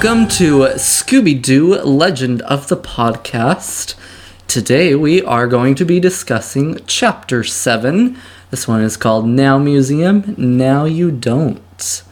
[0.00, 3.96] Welcome to Scooby Doo Legend of the Podcast.
[4.46, 8.16] Today we are going to be discussing Chapter 7.
[8.52, 12.04] This one is called Now Museum, Now You Don't.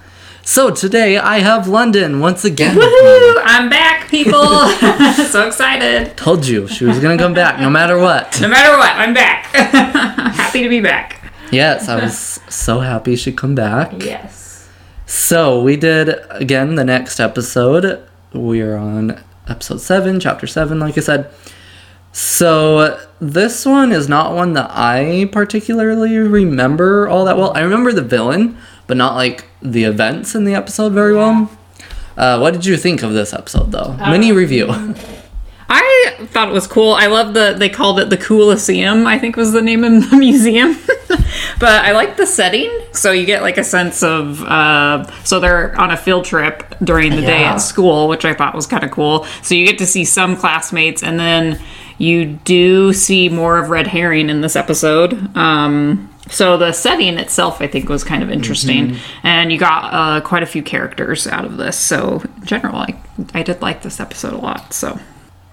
[0.43, 2.75] So today I have London once again.
[2.77, 3.41] Woohoo!
[3.45, 4.67] I'm back, people.
[5.29, 6.17] so excited.
[6.17, 8.41] Told you she was gonna come back no matter what.
[8.41, 9.45] No matter what, I'm back.
[10.35, 11.33] Happy to be back.
[11.53, 14.03] Yes, I was so happy she'd come back.
[14.03, 14.46] Yes.
[15.07, 18.03] So we did again the next episode.
[18.33, 21.31] We are on episode seven, chapter seven, like I said.
[22.11, 27.53] So this one is not one that I particularly remember all that well.
[27.55, 31.51] I remember the villain, but not like the events in the episode very well.
[32.17, 33.93] Uh, what did you think of this episode, though?
[34.11, 34.95] Mini review.
[35.69, 36.93] I thought it was cool.
[36.93, 40.17] I love the they called it the Cooliseum, I think was the name of the
[40.19, 40.77] museum.
[41.59, 42.71] but I like the setting.
[42.93, 47.11] So you get like a sense of uh so they're on a field trip during
[47.17, 49.25] the day at school, which I thought was kind of cool.
[49.43, 51.61] So you get to see some classmates and then
[51.99, 55.37] you do see more of Red Herring in this episode.
[55.37, 60.21] Um so the setting itself, I think, was kind of interesting, and you got uh,
[60.23, 61.79] quite a few characters out of this.
[61.79, 62.97] So in general, I
[63.33, 64.73] I did like this episode a lot.
[64.73, 64.99] So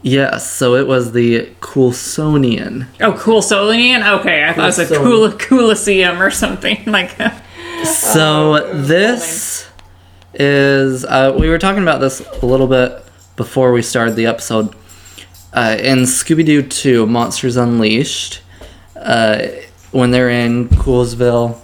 [0.03, 2.87] yes, so it was the Coolsonian.
[3.01, 4.19] Oh, cool Solian?
[4.19, 7.43] Okay, I thought it was a cool Cooliseum or something like that.
[7.85, 9.67] So this
[10.33, 13.03] is uh, we were talking about this a little bit
[13.35, 14.75] before we started the episode.
[15.51, 18.41] Uh, in Scooby Doo 2, Monsters Unleashed,
[18.95, 19.45] uh,
[19.91, 21.59] when they're in Coolsville.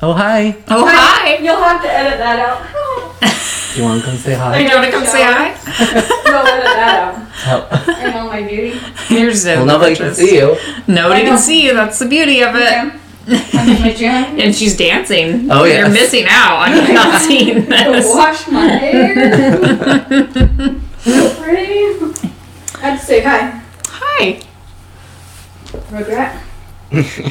[0.00, 0.56] Oh hi!
[0.68, 1.38] Oh, hi!
[1.38, 2.83] You'll have to edit that out.
[3.74, 4.54] You want to come say hi?
[4.54, 5.48] Oh, you want to come say hi?
[5.48, 7.50] You'll edit that Oh.
[7.50, 7.88] out.
[7.88, 8.78] I know my beauty.
[9.10, 10.56] You're so Well, nobody can see you.
[10.86, 11.74] Nobody can see you.
[11.74, 12.94] That's the beauty of it.
[13.26, 13.58] Okay.
[13.58, 14.38] I'm my gym.
[14.40, 15.50] And she's dancing.
[15.50, 18.06] Oh, yeah, You're missing out on not seeing this.
[18.14, 19.14] Wash my hair.
[21.00, 21.84] so pretty.
[22.80, 23.60] I'd say hi.
[23.88, 24.40] Hi.
[25.90, 26.40] Regret.
[26.92, 27.22] So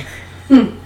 [0.50, 0.78] hmm.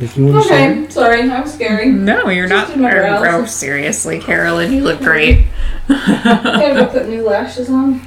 [0.00, 0.70] If you want to share.
[0.70, 1.90] Okay, sorry, that was scary.
[1.90, 2.66] No, you're not.
[2.66, 3.26] Just in my brows.
[3.28, 5.46] Oh, seriously, Carolyn, you look great.
[5.88, 8.00] I gotta go put new lashes on.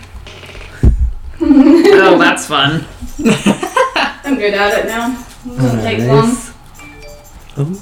[1.42, 2.86] oh, that's fun.
[4.24, 5.12] I'm good at it now.
[5.46, 6.30] It doesn't take long.
[6.30, 6.54] Nice.
[7.58, 7.74] Oh.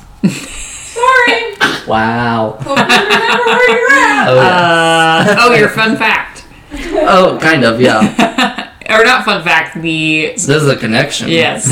[0.94, 1.88] Sorry.
[1.88, 2.58] Wow.
[2.62, 4.28] Hope you remember where you're at.
[4.28, 5.32] Oh, yeah.
[5.32, 6.46] Uh, oh, your fun fact.
[6.74, 8.72] oh, kind of, yeah.
[8.90, 10.34] Or not fun fact, the.
[10.36, 11.30] This is a connection.
[11.30, 11.72] Yes.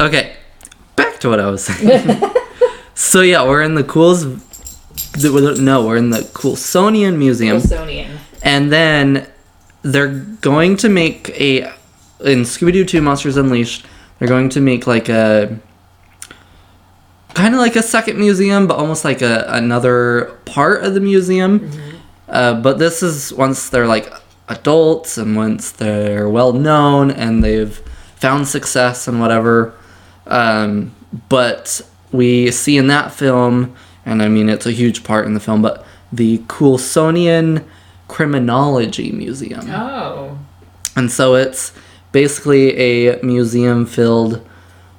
[0.00, 0.36] Okay,
[1.20, 2.32] back to what I was saying.
[2.94, 4.24] so yeah, we're in the cools.
[5.22, 8.18] No, we're in the Coolsonian Museum, Wilsonian.
[8.42, 9.26] and then
[9.82, 10.08] they're
[10.40, 11.72] going to make a
[12.20, 13.86] in Scooby Doo Two Monsters Unleashed.
[14.18, 15.58] They're going to make like a
[17.34, 21.70] kind of like a second museum, but almost like a another part of the museum.
[22.28, 24.12] Uh, but this is once they're like
[24.48, 27.78] adults and once they're well known and they've
[28.16, 29.74] found success and whatever.
[30.26, 30.94] Um,
[31.28, 31.80] but
[32.12, 33.74] we see in that film,
[34.04, 37.64] and I mean it's a huge part in the film, but the Coolsonian
[38.08, 39.70] Criminology Museum.
[39.70, 40.38] Oh.
[40.96, 41.72] And so it's
[42.12, 44.46] basically a museum filled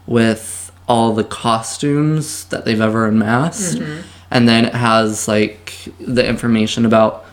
[0.07, 3.77] with all the costumes that they've ever amassed.
[3.77, 4.07] Mm-hmm.
[4.29, 7.25] And then it has like the information about,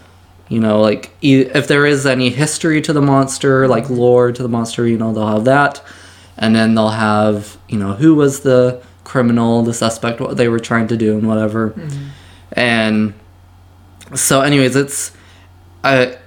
[0.48, 4.42] you know, like e- if there is any history to the monster, like lore to
[4.42, 5.82] the monster, you know, they'll have that.
[6.38, 10.60] And then they'll have, you know, who was the criminal, the suspect, what they were
[10.60, 11.70] trying to do, and whatever.
[11.70, 12.08] Mm-hmm.
[12.52, 13.14] And
[14.14, 15.12] so, anyways, it's.
[15.84, 16.18] I,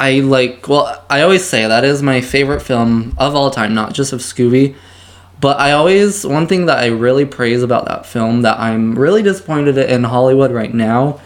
[0.00, 3.92] I like well I always say that is my favorite film of all time, not
[3.92, 4.74] just of Scooby.
[5.40, 9.22] But I always one thing that I really praise about that film that I'm really
[9.22, 11.20] disappointed in Hollywood right now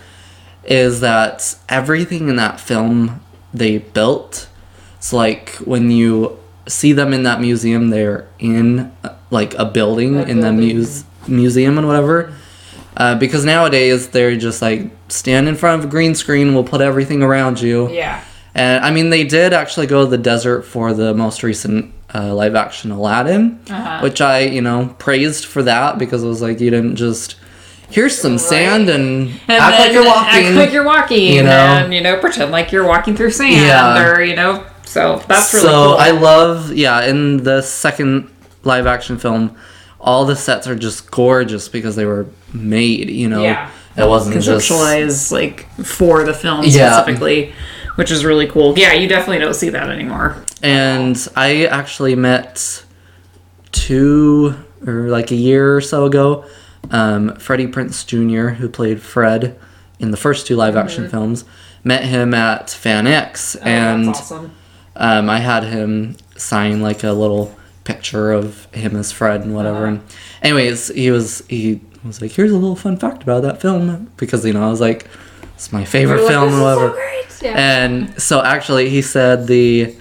[0.65, 3.21] is that everything in that film
[3.55, 4.49] they built.
[4.97, 6.39] It's like when you
[6.69, 11.05] see them in that museum, they're in uh, like a building A in the muse-
[11.27, 12.35] museum and whatever.
[12.97, 16.81] Uh, because nowadays they're just like stand in front of a green screen, we'll put
[16.81, 17.89] everything around you.
[17.91, 18.23] Yeah.
[18.55, 22.35] And I mean, they did actually go to the desert for the most recent uh,
[22.35, 24.01] live action Aladdin, Uh-huh.
[24.01, 27.37] which I, you know, praised for that because it was like you didn't just
[27.91, 30.45] here's some sand and, And act like you're walking.
[30.47, 31.35] Act like you're walking.
[31.35, 31.51] you know?
[31.51, 33.55] And, you know, pretend like you're walking through sand.
[33.65, 34.11] Yeah.
[34.13, 35.97] Or, you know, so that's really so cool.
[35.99, 38.31] I love, yeah, in the second
[38.65, 39.57] live action film,
[40.01, 43.11] all the sets are just gorgeous because they were made.
[43.11, 43.71] You know, Yeah.
[43.97, 46.93] it wasn't just conceptualized like for the film Yeah.
[46.93, 47.53] specifically,
[47.97, 48.79] which is really cool.
[48.79, 50.37] Yeah, you definitely don't see that anymore.
[50.63, 52.83] And I actually met
[53.73, 54.55] two
[54.87, 56.45] or like a year or so ago,
[56.91, 59.57] um, Freddie Prinze Jr., who played Fred
[59.99, 61.45] in the first two live action films.
[61.85, 64.51] Met him at FanX, Oh, and that's awesome.
[64.99, 69.87] Um, I had him sign like a little picture of him as Fred and whatever.
[69.87, 69.87] Uh-huh.
[69.87, 70.03] And
[70.43, 74.45] anyways, he was he was like, "Here's a little fun fact about that film," because
[74.45, 75.09] you know I was like,
[75.55, 77.05] "It's my favorite You're film," "This and so whatever.
[77.41, 77.55] Yeah.
[77.57, 79.97] And so actually, he said the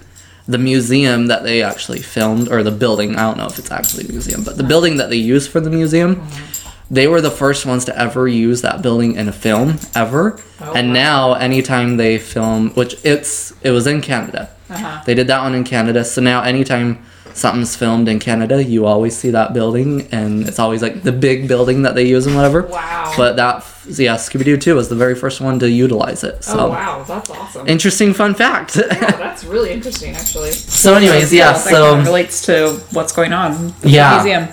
[0.48, 4.06] the museum that they actually filmed, or the building, I don't know if it's actually
[4.06, 4.68] a museum, but the uh-huh.
[4.68, 6.67] building that they used for the museum, uh-huh.
[6.90, 10.38] They were the first ones to ever use that building in a film ever.
[10.60, 10.94] Oh, and wow.
[10.94, 15.02] now, anytime they film, which it's it was in Canada, Uh-huh.
[15.06, 16.04] they did that one in Canada.
[16.04, 16.98] So now, anytime
[17.34, 21.46] something's filmed in Canada, you always see that building, and it's always like the big
[21.46, 22.62] building that they use and whatever.
[22.62, 23.12] Wow.
[23.16, 26.42] But that, yeah, Scooby Doo 2 was the very first one to utilize it.
[26.42, 27.68] So, oh wow, that's awesome.
[27.68, 28.76] interesting fun fact.
[28.76, 28.84] yeah,
[29.24, 30.50] that's really interesting, actually.
[30.52, 33.72] so, anyways, yeah, that kind of so relates to what's going on.
[33.82, 34.14] the Yeah.
[34.22, 34.48] museum.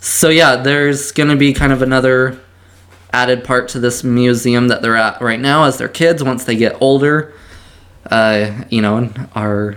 [0.00, 2.40] So yeah, there's gonna be kind of another
[3.12, 6.56] added part to this museum that they're at right now as their kids once they
[6.56, 7.34] get older,
[8.10, 9.76] uh, you know, and are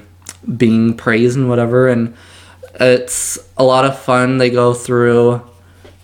[0.57, 2.15] being praised and whatever, and
[2.75, 4.37] it's a lot of fun.
[4.37, 5.41] They go through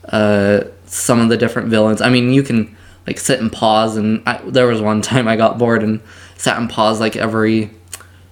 [0.06, 2.02] uh, some of the different villains.
[2.02, 2.76] I mean, you can
[3.08, 6.02] like sit and pause, and I, there was one time I got bored and
[6.38, 7.72] sat and paused like every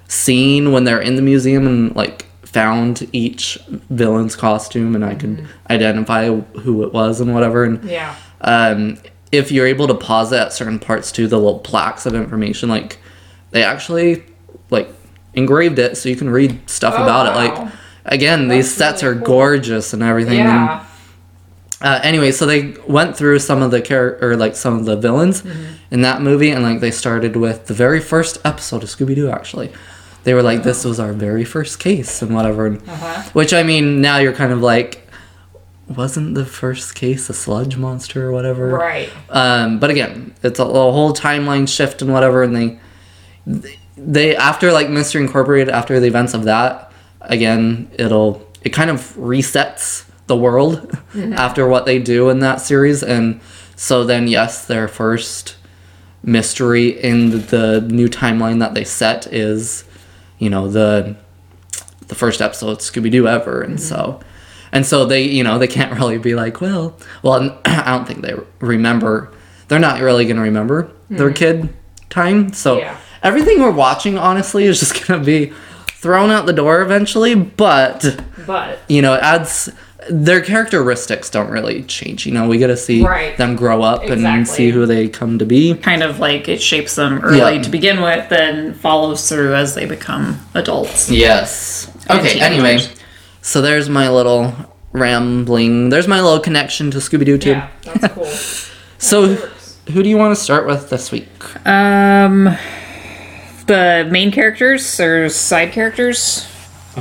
[0.07, 2.26] scene when they're in the museum and like
[2.57, 3.59] found each
[3.91, 6.25] villain's costume and I could identify
[6.63, 8.15] who it was and whatever and Yeah.
[8.41, 8.97] um,
[9.31, 12.67] if you're able to pause it at certain parts too, the little plaques of information,
[12.69, 12.97] like
[13.51, 14.23] they actually
[14.71, 14.89] like
[15.33, 17.35] engraved it so you can read stuff Oh, about it.
[17.43, 17.71] Like
[18.05, 19.35] again, these sets really are cool.
[19.35, 20.39] gorgeous and everything.
[20.39, 20.83] And, Yeah.
[21.81, 24.95] uh, anyway, so they went through some of the char- or like some of the
[24.95, 25.63] villains Mm-hmm.
[25.91, 29.29] in that movie, and like they started with the very first episode of Scooby Doo.
[29.29, 29.69] Actually,
[30.27, 32.67] they were like, "This was our very first case," and whatever.
[32.67, 33.23] Uh-huh.
[33.31, 35.07] Which I mean, now you're kind of like,
[35.87, 38.71] wasn't the first case a sludge monster or whatever?
[38.71, 39.09] Right.
[39.29, 44.73] Um, but again, it's a, a whole timeline shift and whatever, and they, they after
[44.73, 46.91] like Mystery Incorporated, after the events of that,
[47.21, 53.01] again, it'll it kind of resets the world after what they do in that series,
[53.01, 53.39] and
[53.77, 55.55] so then yes, their first
[56.21, 59.85] mystery in the new timeline that they set is,
[60.39, 61.15] you know, the
[62.07, 63.83] the first episode Scooby Doo ever, and mm-hmm.
[63.83, 64.19] so.
[64.69, 68.21] And so they, you know, they can't really be like, well, well, I don't think
[68.21, 69.31] they remember.
[69.69, 71.35] They're not really going to remember their mm.
[71.35, 71.73] kid
[72.09, 72.53] time.
[72.53, 72.97] So Yeah.
[73.23, 75.53] everything we're watching, honestly, is just going to be
[75.87, 77.35] thrown out the door eventually.
[77.35, 79.69] But But you know, it adds
[80.09, 82.25] their characteristics don't really change.
[82.25, 83.35] You know, we get to see Right.
[83.37, 85.73] them grow up and see who they come to be.
[85.75, 87.61] kind of like it shapes them early Yeah.
[87.61, 91.09] to begin with, then follows through as they become adults.
[91.09, 91.89] Yes.
[92.09, 92.39] Okay.
[92.39, 92.79] Anyway,
[93.41, 94.53] so there's my little
[94.93, 95.89] rambling.
[95.89, 97.49] There's my little connection to Scooby Doo too.
[97.51, 98.25] Yeah, that's cool.
[98.97, 99.35] So,
[99.91, 101.29] who do you want to start with this week?
[101.67, 102.55] um,
[103.67, 106.47] the main characters or side characters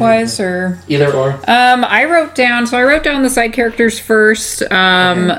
[0.00, 1.32] wise, or Either or.
[1.48, 2.66] um, I wrote down.
[2.66, 4.62] So I wrote down the side characters first.
[4.70, 5.32] Um.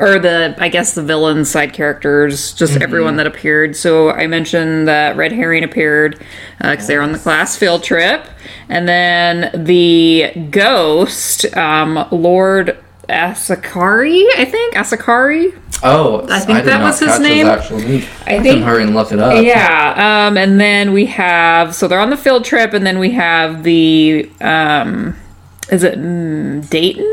[0.00, 3.74] Or the, I guess the villain side characters, just everyone that appeared.
[3.74, 6.24] So I mentioned that Red Herring appeared
[6.60, 8.24] because they were on the class field trip,
[8.68, 15.58] and then the ghost, um, Lord Asakari, I think Asakari.
[15.82, 17.46] Oh, I think did that was his name.
[17.46, 17.58] I
[18.42, 19.42] think- hurry and look it up.
[19.42, 23.12] Yeah, um, and then we have so they're on the field trip, and then we
[23.12, 25.16] have the um,
[25.70, 27.04] is it mm, Dayton?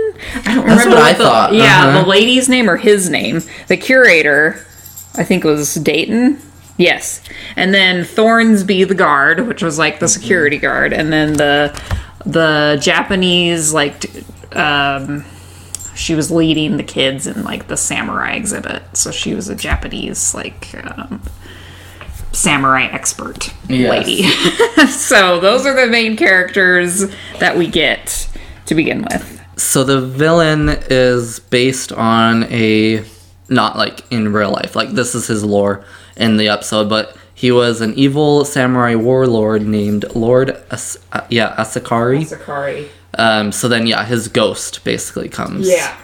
[0.46, 2.02] I don't That's remember what I the, thought, Yeah, uh-huh.
[2.02, 3.42] the lady's name or his name.
[3.68, 4.66] The curator,
[5.16, 6.40] I think it was Dayton.
[6.78, 7.22] Yes,
[7.56, 11.80] and then Thornsby the guard, which was like the security guard, and then the
[12.26, 14.12] the Japanese like.
[14.54, 15.24] Um,
[15.96, 20.34] she was leading the kids in like the samurai exhibit, so she was a Japanese
[20.36, 21.22] like um,
[22.32, 23.90] samurai expert Yes.
[23.90, 24.24] lady.
[24.88, 27.06] so those are the main characters
[27.40, 28.30] that we get
[28.66, 29.42] to begin with.
[29.58, 33.04] So the villain is based on a
[33.48, 34.76] not like in real life.
[34.76, 35.86] Like this is his lore
[36.18, 41.56] in the episode, but he was an evil samurai warlord named Lord As- uh, yeah
[41.58, 42.26] Asakari.
[42.26, 42.90] Sakari.
[43.18, 45.68] Um, so then yeah, his ghost basically comes.
[45.70, 45.96] Yeah.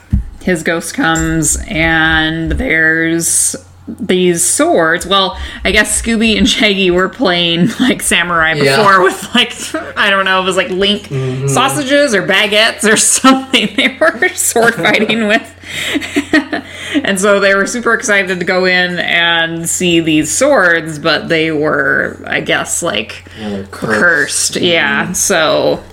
[0.42, 3.56] His ghost comes and there's
[3.88, 5.06] these swords.
[5.06, 9.04] Well, I guess Scooby and Shaggy were playing like samurai before Yeah.
[9.04, 9.54] with like
[9.98, 11.08] I don't know, it was like link
[11.50, 15.48] sausages or baguettes or something they were sword fighting with.
[17.06, 21.52] and so they were super excited to go in and see these swords, but they
[21.52, 24.56] were I guess like Yeah, they're cursed.
[24.56, 25.12] Yeah.
[25.12, 25.84] So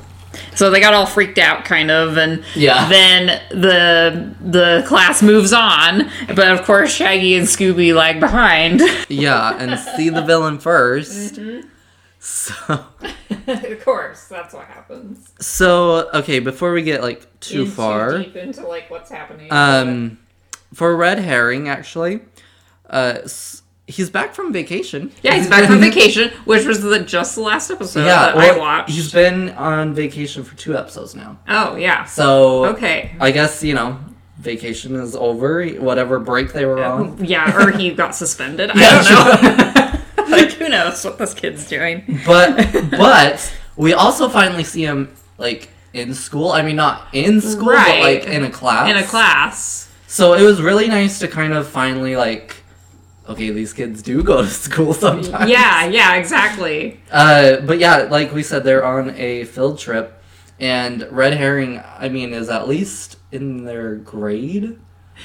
[0.58, 2.88] So they got all freaked out, kind of, and Yeah.
[2.88, 8.80] then the the class moves on, but of course Shaggy and Scooby lag behind.
[9.08, 11.68] Yeah, and see the villain 1st Mm-hmm.
[12.18, 12.54] So,
[13.46, 15.32] of course, that's what happens.
[15.38, 16.40] so okay.
[16.40, 19.52] Before we get like too In far, deep into like what's happening.
[19.52, 20.18] um,
[20.74, 22.18] for red herring, actually,
[22.90, 23.18] uh,
[23.88, 25.10] he's back from vacation.
[25.22, 28.54] yeah, he's back from vacation, which was the just the last episode Yeah, that well,
[28.54, 28.90] I watched.
[28.90, 31.38] he's been on vacation for two episodes now.
[31.48, 32.04] oh yeah.
[32.04, 33.12] So Okay.
[33.20, 33.98] I guess you know
[34.38, 35.66] vacation is over.
[35.66, 37.24] Whatever break they were on.
[37.24, 38.70] Yeah, or he got suspended.
[38.72, 40.24] I don't know.
[40.36, 42.20] like who knows what this kid's doing?
[42.26, 46.52] But but we also finally see him like in school.
[46.52, 47.86] I mean, not in school, Right.
[47.86, 48.90] but like in a class.
[48.90, 49.88] In a class.
[50.06, 52.57] So it was really nice to kind of finally like,
[53.28, 55.50] okay, these kids do go to school sometimes.
[55.50, 57.00] Yeah, yeah, exactly.
[57.10, 60.20] Uh, but yeah, like we said, they're on a field trip,
[60.58, 61.82] and red herring.
[61.98, 64.78] I mean, is at least in their grade.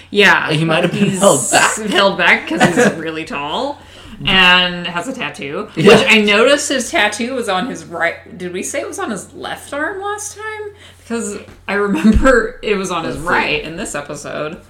[0.09, 0.51] Yeah.
[0.51, 1.77] He might have been held back.
[1.89, 3.79] Held back because he's really tall
[4.25, 5.69] and has a tattoo.
[5.75, 5.87] Yeah.
[5.87, 8.37] Which I noticed his tattoo was on his right.
[8.37, 10.73] Did we say it was on his left arm last time?
[10.99, 13.21] Because I remember it was on his see.
[13.21, 14.61] right in this episode.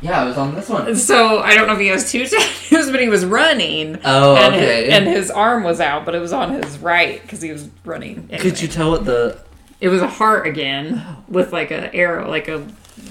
[0.00, 0.94] Yeah, it was on this one.
[0.96, 3.98] So I don't know if he has two tattoos, but he was running.
[4.04, 4.84] Oh, and okay.
[4.86, 7.68] His, and his arm was out, but it was on his right because he was
[7.84, 8.28] running.
[8.38, 9.38] Could you tell what the
[9.80, 12.66] It was a heart again with like a arrow, like a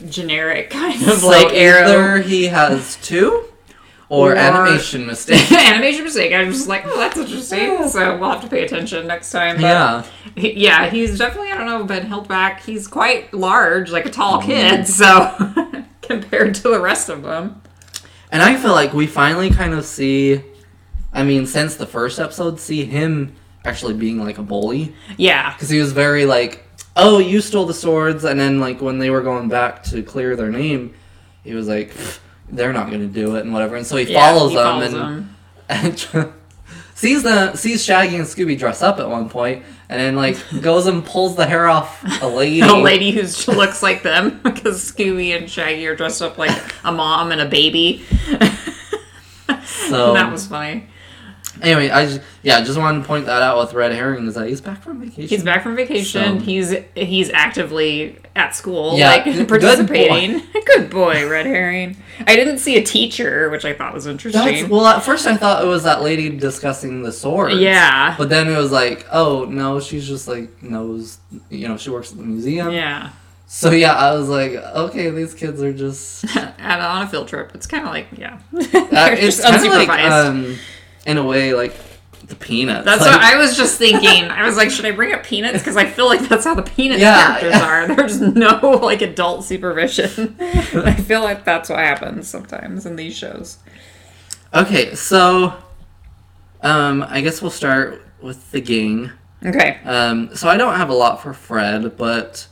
[0.10, 1.88] generic kind of so like arrow.
[1.88, 3.46] either he has two,
[4.10, 5.52] or, Or- animation mistake.
[5.52, 6.32] animation mistake.
[6.34, 7.88] I was just like, oh, that's interesting.
[7.90, 9.56] So we'll have to pay attention next time.
[9.58, 10.04] But yeah.
[10.36, 12.62] he- yeah, he's definitely I don't know been held back.
[12.64, 14.48] He's quite large, like a tall Mm-hmm.
[14.52, 14.88] kid.
[14.88, 15.57] So
[16.08, 17.62] compared to the rest of them,
[18.32, 20.42] And I feel like we finally kind of see,
[21.14, 24.94] I mean, since the first episode, see him actually being like a bully.
[25.18, 28.24] yeah, Because he was very like, oh, you stole the swords.
[28.24, 30.94] And then, like, when they were going back to clear their name,
[31.44, 31.94] he was like,
[32.50, 33.76] they're not going to do it and whatever.
[33.76, 35.36] And so he yeah, follows he them follows and, them.
[35.70, 36.34] and
[36.96, 40.86] sees, the, sees Shaggy and Scooby dress up at one point and then, like, goes
[40.88, 42.60] and pulls the hair off a lady.
[42.68, 43.22] A lady who
[43.54, 47.46] looks like them because Scooby and Shaggy are dressed up like a mom and a
[47.48, 48.04] baby.
[49.90, 50.88] So, that was funny.
[51.62, 54.48] anyway, I just, yeah, just wanted to point that out with Red Herring is that
[54.50, 55.28] he's back from vacation.
[55.28, 56.40] He's back from vacation.
[56.40, 60.42] So- He's he's actively at school, Yeah, like good participating.
[60.68, 61.28] Good boy.
[61.28, 61.98] Red Herring.
[62.26, 64.44] I didn't see a teacher, which I thought was interesting.
[64.44, 67.56] That's, well, at first I thought it was that lady discussing the swords.
[67.56, 71.18] yeah, But then it was like, oh no, she's just like knows,
[71.50, 72.72] you know, she works at the museum.
[72.72, 73.12] yeah.
[73.50, 76.26] So yeah, I was like, okay, these kids are just.
[76.60, 78.60] And on a field trip, it's kind of like yeah, Uh,
[79.18, 80.58] it's kind of like, um,
[81.06, 81.74] in a way, like
[82.28, 82.86] the peanuts.
[82.86, 84.26] that's like, what I was just thinking.
[84.26, 85.60] I was like, should I bring up Peanuts?
[85.60, 87.66] Because I feel like that's how the Peanuts Yeah, characters yeah.
[87.66, 87.96] are.
[87.96, 90.36] There's no like adult supervision.
[90.40, 93.60] I feel like that's what happens sometimes in these shows.
[94.54, 95.54] Okay, so,
[96.62, 99.12] um, I guess we'll start with the gang.
[99.46, 99.80] Okay.
[99.86, 102.48] Um, so I don't have a lot for Fred, but.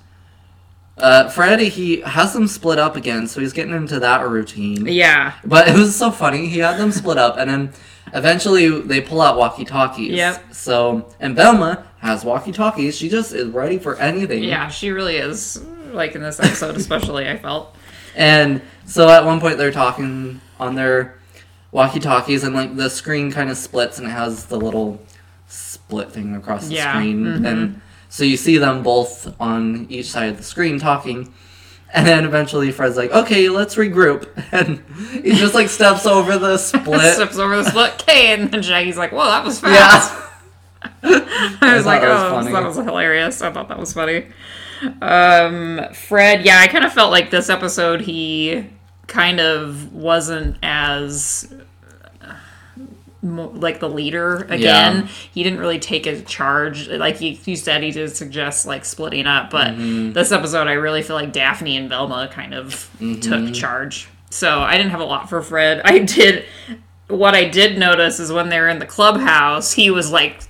[0.98, 4.86] Uh, Fred, he has them split up again, so he's getting into that routine.
[4.86, 5.34] Yeah.
[5.44, 6.48] But it was so funny.
[6.48, 7.74] He had them split up, and then
[8.16, 10.12] eventually they pull out walkie talkies.
[10.14, 10.54] Yep.
[10.54, 12.98] So, and Velma has walkie talkies.
[12.98, 14.44] She just is ready for anything.
[14.44, 15.64] Yeah, she really is.
[15.92, 17.76] Like in this episode, especially, I felt.
[18.16, 21.20] And so at one point they're talking on their
[21.72, 25.00] walkie talkies, and like the screen kind of splits, and it has the little
[25.48, 27.24] split thing across the Yeah, screen.
[27.26, 27.48] mhm.
[27.48, 31.34] And so you see them both on each side of the screen talking.
[31.96, 34.30] And then eventually Fred's like, okay, let's regroup.
[34.52, 34.84] And
[35.24, 37.16] he just like steps over the split.
[37.16, 40.92] Steps over the split K, and then Shaggy's like, "Whoa, that was fast." Yeah.
[41.62, 44.28] I was thought like, that was "Oh, that was hilarious." I thought that was funny.
[45.02, 48.70] Um, Fred, yeah, I kind of felt like this episode he
[49.08, 51.54] kind of wasn't as
[53.26, 54.60] like the leader again.
[54.60, 55.08] Yeah.
[55.34, 56.88] He didn't really take a charge.
[56.88, 60.12] Like you, you said, he did suggest like splitting up, but Mm-hmm.
[60.14, 63.20] this episode, I really feel like Daphne and Velma kind of Mm-hmm.
[63.22, 64.08] took charge.
[64.30, 65.82] So I didn't have a lot for Fred.
[65.86, 66.46] I did.
[67.08, 70.42] What I did notice is when they were in the clubhouse, he was like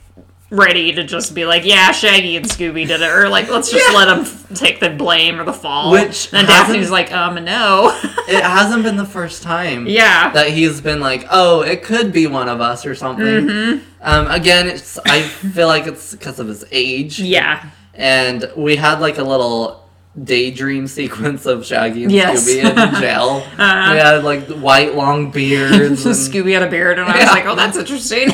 [0.51, 3.93] ready to just be like, "Yeah, Shaggy and Scooby did it," or like, "Let's just
[3.93, 7.89] let them f- take the blame or the fall." Which and Daphne's like, "Um, no."
[8.27, 10.31] it hasn't been the first time yeah.
[10.31, 13.25] that he's been like, oh, it could be one of us or something.
[13.25, 13.83] Mm-hmm.
[14.01, 17.19] Um, again, it's I feel like it's because of his age.
[17.19, 17.69] yeah.
[17.93, 19.87] And we had like a little
[20.21, 22.47] daydream sequence of Shaggy and Yes.
[22.47, 23.37] Scooby in jail.
[23.57, 26.05] We had like white long beards.
[26.05, 28.29] and- Scooby had a beard, and I was like, "Oh, that's interesting."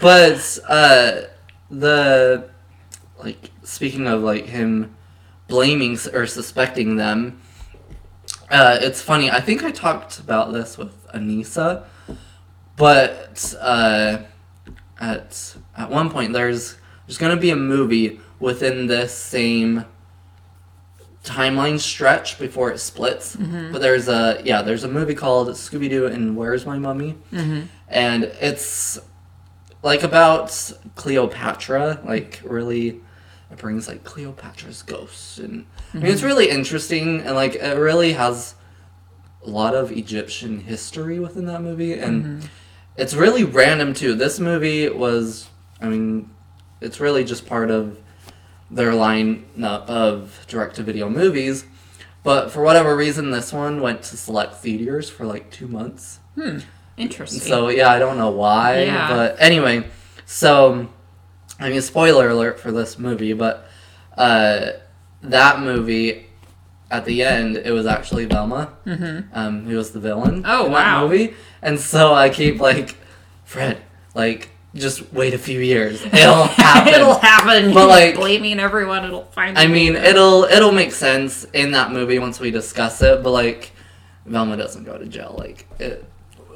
[0.00, 1.22] But uh,
[1.70, 2.48] the
[3.18, 4.96] like speaking of like him
[5.48, 7.40] blaming or suspecting them.
[8.50, 9.30] Uh, it's funny.
[9.30, 11.84] I think I talked about this with Anissa,
[12.76, 14.18] but uh,
[15.00, 19.84] at at one point there's there's gonna be a movie within this same
[21.22, 23.36] timeline stretch before it splits.
[23.72, 27.16] But there's a yeah, there's a movie called Scooby Doo and Where's My Mummy,
[27.88, 28.98] and it's
[29.82, 33.00] like about Cleopatra, like really.
[33.52, 36.28] It brings like Cleopatra's ghosts, and I mean it's mm-hmm.
[36.28, 38.54] really interesting, and like it really has
[39.44, 42.46] a lot of Egyptian history within that movie, and mm-hmm.
[42.96, 44.14] it's really random too.
[44.14, 45.48] This movie was,
[45.80, 46.30] I mean,
[46.80, 47.98] it's really just part of
[48.70, 51.64] their lineup of direct-to-video movies,
[52.22, 56.20] but for whatever reason, this one went to select theaters for like two months.
[56.36, 56.58] Hmm.
[57.00, 57.40] Interesting.
[57.40, 59.08] So yeah, I don't know why, Yeah.
[59.08, 59.86] but anyway,
[60.26, 60.88] so
[61.58, 63.68] I mean, spoiler alert for this movie, but
[64.16, 64.72] uh,
[65.22, 66.26] that movie
[66.90, 69.28] at the end, it was actually Velma, mm-hmm.
[69.32, 70.42] um, who was the villain.
[70.46, 71.06] Oh, in wow.
[71.06, 72.96] Movie, and so I keep like,
[73.44, 73.80] Fred,
[74.14, 76.94] like just wait a few years, it'll happen.
[76.94, 77.74] it'll happen.
[77.74, 79.56] But, like- blaming everyone, it'll find.
[79.58, 83.72] I mean, it'll it'll make sense in that movie once we discuss it, but like
[84.26, 85.34] Velma doesn't go to jail.
[85.38, 86.09] Like it,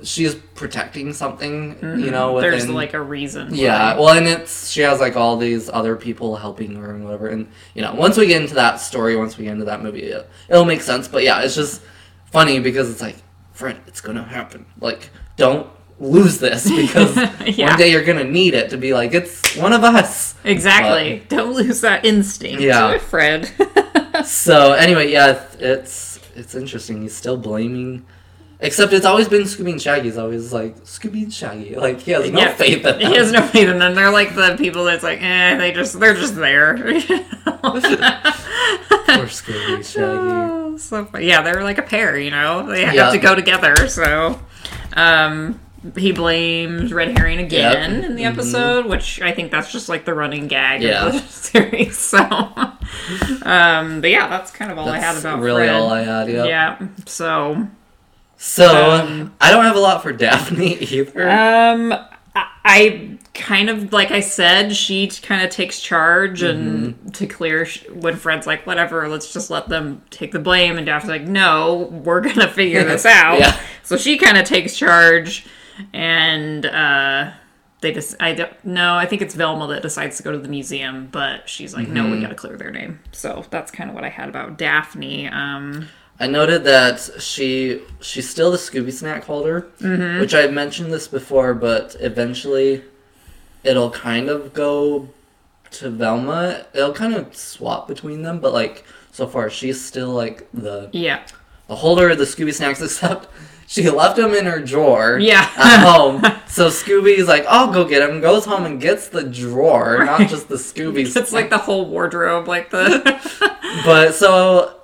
[0.05, 2.11] she's protecting something, you mm-hmm.
[2.11, 2.35] know.
[2.35, 3.55] Within, there's like a reason.
[3.55, 3.97] yeah.
[3.97, 7.49] Well, and it's she has like all these other people helping her and whatever, and
[7.75, 10.29] you know, once we get into that story, once we get into that movie, it,
[10.49, 11.09] it'll make sense.
[11.09, 11.83] But yeah, it's just
[12.27, 13.17] funny because it's like,
[13.53, 14.67] friend, it's gonna happen.
[14.81, 15.69] Like, don't
[16.01, 17.71] lose this because Yeah.
[17.71, 20.35] one day you're gonna need it to be like, it's one of us.
[20.45, 21.25] Exactly.
[21.29, 22.61] Don't lose that instinct.
[22.61, 22.99] Yeah.
[23.11, 23.51] Fred.
[24.25, 27.03] So anyway, yeah, it's it's interesting.
[27.03, 28.07] He's still blaming,
[28.61, 30.05] except it's always been Scooby and Shaggy.
[30.09, 31.75] He's always like Scooby and Shaggy.
[31.77, 32.55] Like he has no Yeah.
[32.55, 33.01] faith in them.
[33.01, 33.95] he has no faith in them.
[33.95, 36.77] They're like the people that's like, eh, they just they're just there.
[37.75, 40.07] Poor Scooby and Shaggy.
[40.07, 42.67] Oh, so yeah, they're like a pair, you know.
[42.67, 43.11] They have Yeah.
[43.11, 43.75] to go together.
[43.89, 44.41] So,
[44.95, 45.61] um,
[45.97, 48.05] he blames red herring again Yep.
[48.11, 48.33] in the Mhm.
[48.33, 51.07] episode, which I think that's just like the running gag Yeah.
[51.07, 51.99] of the series.
[51.99, 52.19] So,
[53.43, 55.75] um, but yeah, that's kind of all I had about really Fred.
[55.75, 56.29] all I had.
[56.29, 56.47] Yep.
[56.49, 56.77] Yeah.
[57.07, 57.67] So,
[58.47, 61.31] So Um, I don't have a lot for Daphne either.
[61.31, 61.93] um,
[62.37, 67.09] I, I kind of like I said, she kind of takes charge and Mm-hmm.
[67.11, 71.09] to clear when Fred's like, whatever, let's just let them take the blame, and Daphne's
[71.11, 73.39] like, no, we're gonna figure this out.
[73.39, 73.59] Yeah.
[73.83, 75.47] So she kind of takes charge,
[75.95, 77.31] and uh,
[77.81, 78.95] they just I don't know.
[78.95, 82.03] I think it's Velma that decides to go to the museum, but she's like, no,
[82.03, 82.13] Mm-hmm.
[82.13, 83.01] we gotta clear their name.
[83.13, 85.29] So that's kind of what I had about Daphne.
[85.29, 85.89] Um,
[86.21, 90.21] I noted that she she's still the Scooby snack holder, Mm-hmm.
[90.21, 92.83] which I've mentioned this before, but eventually
[93.65, 95.09] it'll kind of go
[95.73, 96.67] to Velma.
[96.73, 101.27] It'll kind of swap between them, but like so far she's still like the yeah,
[101.69, 103.27] the holder of the Scooby snacks, except
[103.67, 105.51] she left them in her drawer Yeah.
[105.57, 106.23] at home.
[106.47, 108.21] So Scooby's like, I'll go get him.
[108.21, 111.17] Goes home and gets the drawer, not just the Scooby.
[111.17, 113.21] it's like the whole wardrobe, like the.
[113.85, 114.77] But so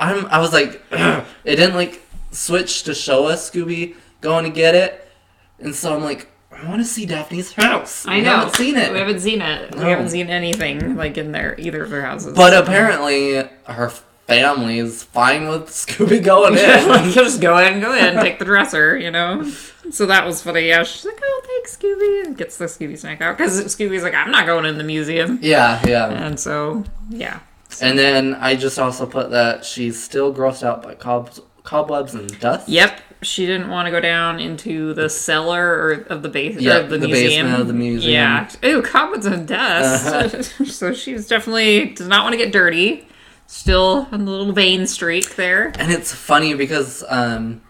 [0.00, 1.24] I'm I was like it
[1.56, 5.06] didn't like switch to show us Scooby going to get it.
[5.58, 8.06] And so I'm like I want to see Daphne's house.
[8.06, 8.30] I We know.
[8.36, 8.92] haven't seen it.
[8.92, 9.74] We haven't seen it.
[9.74, 12.34] We haven't seen anything like in there either of their houses.
[12.36, 13.90] But apparently her
[14.26, 17.10] family is fine with Scooby going like, in.
[17.12, 19.44] just go in, and go in, and take the dresser, you know.
[19.90, 20.68] So that was funny.
[20.68, 24.14] Yeah, she's like, "Oh, thanks, Scooby," and gets the Scooby snack out because Scooby's like,
[24.14, 26.10] "I'm not going in the museum," yeah, yeah.
[26.10, 27.40] and so yeah.
[27.80, 32.38] And then I just also put that she's still grossed out by cobs, cobwebs and
[32.40, 32.68] dust.
[32.68, 36.78] Yep, she didn't want to go down into the cellar or of the base Yeah,
[36.78, 37.46] of the, the museum.
[37.46, 38.12] basement of the museum.
[38.12, 38.50] Yeah.
[38.64, 40.06] Ooh, cobwebs and dust.
[40.34, 40.64] Uh-huh.
[40.64, 43.06] so she's definitely does not want to get dirty.
[43.46, 45.72] Still a little vein streak there.
[45.78, 47.62] And it's funny because um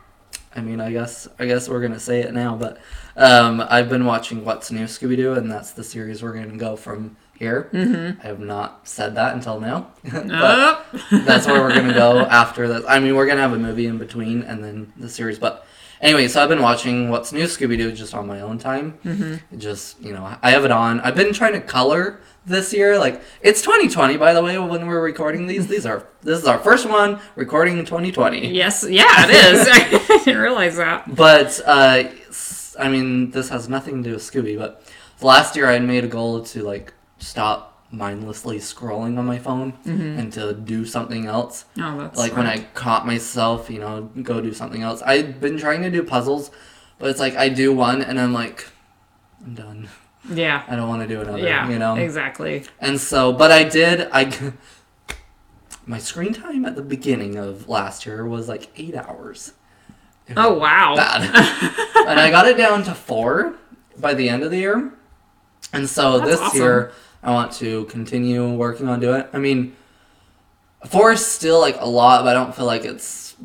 [0.54, 2.78] I mean I guess I guess we're gonna say it now, but
[3.16, 6.76] um I've been watching What's New Scooby Doo and that's the series we're gonna go
[6.76, 7.68] from here.
[7.72, 8.20] Mm-hmm.
[8.20, 9.90] I have not said that until now.
[10.04, 12.84] but that's where we're gonna go after this.
[12.86, 15.66] I mean we're gonna have a movie in between and then the series, but
[16.00, 18.98] Anyway, so I've been watching What's New Scooby Doo just on my own time.
[19.04, 19.58] Mm-hmm.
[19.58, 20.98] Just, you know, I have it on.
[21.00, 22.98] I've been trying to color this year.
[22.98, 25.66] Like, it's 2020, by the way, when we're recording these.
[25.66, 28.48] These are, this is our first one recording in 2020.
[28.48, 29.68] Yes, yeah, it is.
[29.70, 31.14] I didn't realize that.
[31.14, 32.04] But, uh,
[32.78, 34.82] I mean, this has nothing to do with Scooby, but
[35.20, 40.18] last year I made a goal to, like, stop mindlessly scrolling on my phone mm-hmm.
[40.18, 41.64] and to do something else.
[41.78, 45.02] Oh, that's like when I caught myself, you know, go do something else.
[45.02, 46.50] I've been trying to do puzzles,
[46.98, 48.66] but it's like I do one and I'm like,
[49.44, 49.88] I'm done.
[50.28, 50.64] Yeah.
[50.68, 51.38] I don't want to do another.
[51.38, 51.68] Yeah.
[51.68, 51.96] You know.
[51.96, 52.64] Exactly.
[52.80, 54.08] And so, but I did.
[54.12, 54.52] I
[55.86, 59.54] my screen time at the beginning of last year was like eight hours.
[60.36, 60.94] Oh wow.
[60.94, 61.22] bad.
[62.06, 63.56] and I got it down to four
[63.98, 64.92] by the end of the year.
[65.72, 66.60] And so That's this awesome.
[66.60, 69.30] year, I want to continue working on doing it.
[69.32, 69.76] I mean,
[70.86, 73.36] four is still like a lot, but I don't feel like it's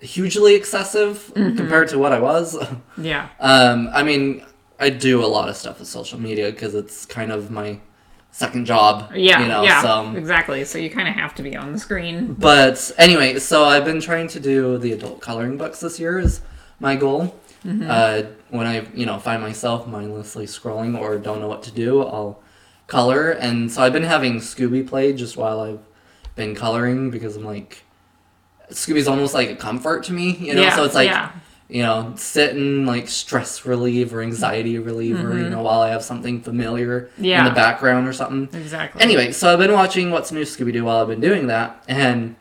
[0.00, 1.56] hugely excessive Mm-hmm.
[1.56, 2.56] compared to what I was.
[2.98, 3.28] Yeah.
[3.40, 4.44] Um, I mean,
[4.78, 7.78] I do a lot of stuff with social media because it's kind of my
[8.30, 9.12] second job.
[9.14, 9.40] Yeah.
[9.40, 9.82] you know, yeah.
[9.82, 10.16] So.
[10.16, 10.64] Exactly.
[10.64, 12.34] So you kind of have to be on the screen.
[12.34, 16.40] But anyway, so I've been trying to do the adult coloring books this year is
[16.80, 17.38] my goal.
[17.66, 22.02] Uh, when I you know find myself mindlessly scrolling or don't know what to do,
[22.02, 22.42] I'll
[22.86, 23.30] color.
[23.30, 25.80] And so I've been having Scooby play just while I've
[26.34, 27.84] been coloring because I'm like
[28.70, 30.62] Scooby's almost like a comfort to me, you know.
[30.62, 30.74] yeah.
[30.74, 31.32] so it's like yeah.
[31.68, 35.50] you know, sitting like stress relief or anxiety reliever, you mm-hmm.
[35.50, 38.48] know, while I have something familiar in the background or something.
[38.58, 39.00] Exactly.
[39.00, 42.36] Anyway, so I've been watching What's New Scooby Doo while I've been doing that, and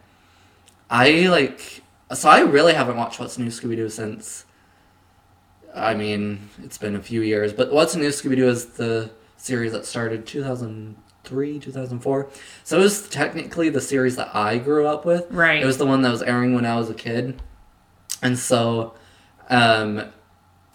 [0.90, 1.82] I like,
[2.14, 4.46] so I really haven't watched What's New Scooby Doo since.
[5.76, 9.10] I mean, it's been a few years, but What's New Scooby Doo is the
[9.44, 12.30] series that started 2003, 2004.
[12.64, 15.30] So it was technically the series that I grew up with.
[15.30, 15.62] Right.
[15.62, 17.42] It was the one that was airing when I was a kid.
[18.22, 18.94] And so,
[19.50, 20.06] um,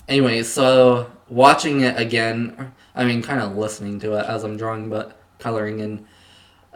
[0.06, 4.90] anyway, so watching it again, I mean, kind of listening to it as I'm drawing,
[4.90, 6.06] but coloring in,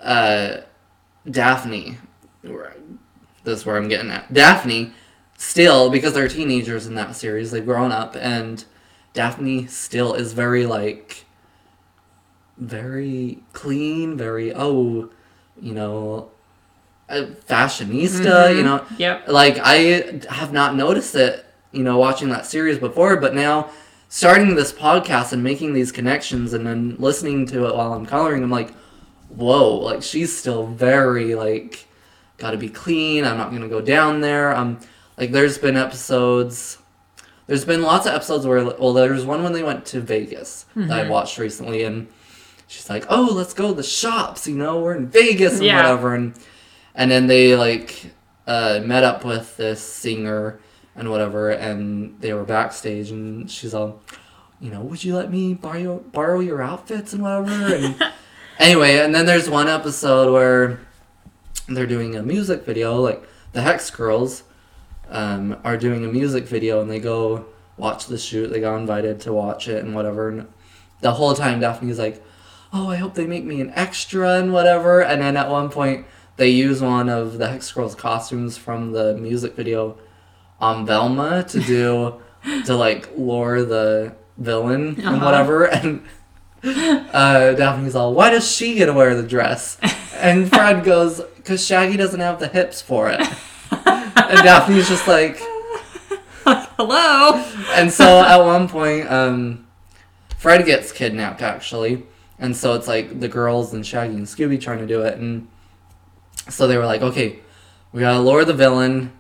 [0.01, 0.63] uh,
[1.31, 1.99] Daphne,
[3.45, 4.33] this is where I'm getting at.
[4.33, 4.93] Daphne,
[5.37, 8.65] still, because they're teenagers in that series, they've grown up, and
[9.13, 11.27] Daphne still is very, like,
[12.59, 15.11] very clean, very, oh,
[15.61, 16.31] you know,
[17.49, 19.29] fashionista, you know, Yep.
[19.29, 23.71] like I have not noticed it, you know, watching that series before, but now
[24.09, 28.43] starting this podcast and making these connections and then listening to it while I'm coloring,
[28.43, 28.73] I'm like,
[29.29, 31.87] whoa, like she's still very like
[32.39, 33.25] gotta be clean.
[33.25, 34.55] I'm not gonna go down there.
[34.55, 34.79] Um
[35.17, 36.79] like there's been episodes
[37.47, 41.07] there's been lots of episodes where well there's one when they went to Vegas that
[41.07, 42.09] I watched recently and
[42.73, 45.77] she's like, Oh, let's go to the shops, you know, we're in Vegas and Yeah.
[45.77, 46.15] whatever.
[46.15, 46.35] And
[46.95, 48.07] and then they like
[48.47, 50.59] uh, met up with this singer
[50.97, 54.01] and whatever and they were backstage and she's all
[54.61, 57.75] you know would you let me borrow borrow your outfits and whatever?
[57.75, 58.03] And
[58.59, 60.81] anyway and then there's one episode where
[61.69, 64.43] they're doing a music video like the hex girls
[65.11, 67.45] um, are doing a music video and they go
[67.77, 68.49] watch the shoot.
[68.49, 70.29] They got invited to watch it and whatever.
[70.31, 70.47] And
[71.01, 72.23] the whole time daphne's like
[72.73, 75.01] oh i hope they make me an extra and whatever.
[75.03, 76.07] And then at one point
[76.37, 79.99] they use one of the Hex Girls costumes from the music video
[80.61, 82.21] on Velma to do
[82.67, 85.25] to like lure the villain and Uh-huh.
[85.25, 85.67] whatever.
[86.65, 89.79] And uh, Daphne's all why does she get to wear the dress?
[90.15, 93.21] And Fred goes because Shaggy doesn't have the hips for it.
[93.71, 95.39] And Daphne's just like
[96.45, 97.35] Hello.
[97.75, 99.67] and so at one point, um,
[100.39, 102.05] Fred gets kidnapped actually,
[102.43, 105.49] and so it's like the girls and Shaggy and Scooby trying to do it, and
[106.51, 107.39] so they were like, okay,
[107.93, 109.13] we gotta lure the villain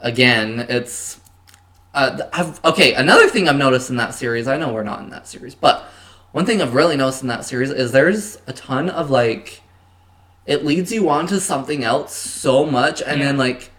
[0.00, 0.66] again.
[0.68, 1.20] It's
[1.94, 2.94] uh, I've, okay.
[2.94, 5.84] Another thing I've noticed in that series, I know we're not in that series, but
[6.32, 9.60] one thing I've really noticed in that series is there's a ton of like,
[10.46, 13.70] it leads you on to something else so much, and then like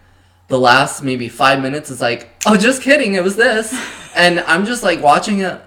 [0.48, 3.72] the last maybe five minutes is like, oh, just kidding, it was this,
[4.14, 5.60] and I'm just like watching it,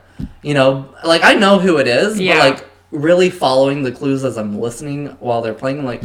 [0.44, 2.36] you know, like I know who it is, Yeah.
[2.38, 6.04] but like really following the clues as I'm listening while they're playing, I'm like,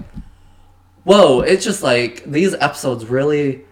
[1.05, 3.63] whoa, it's just like these episodes really,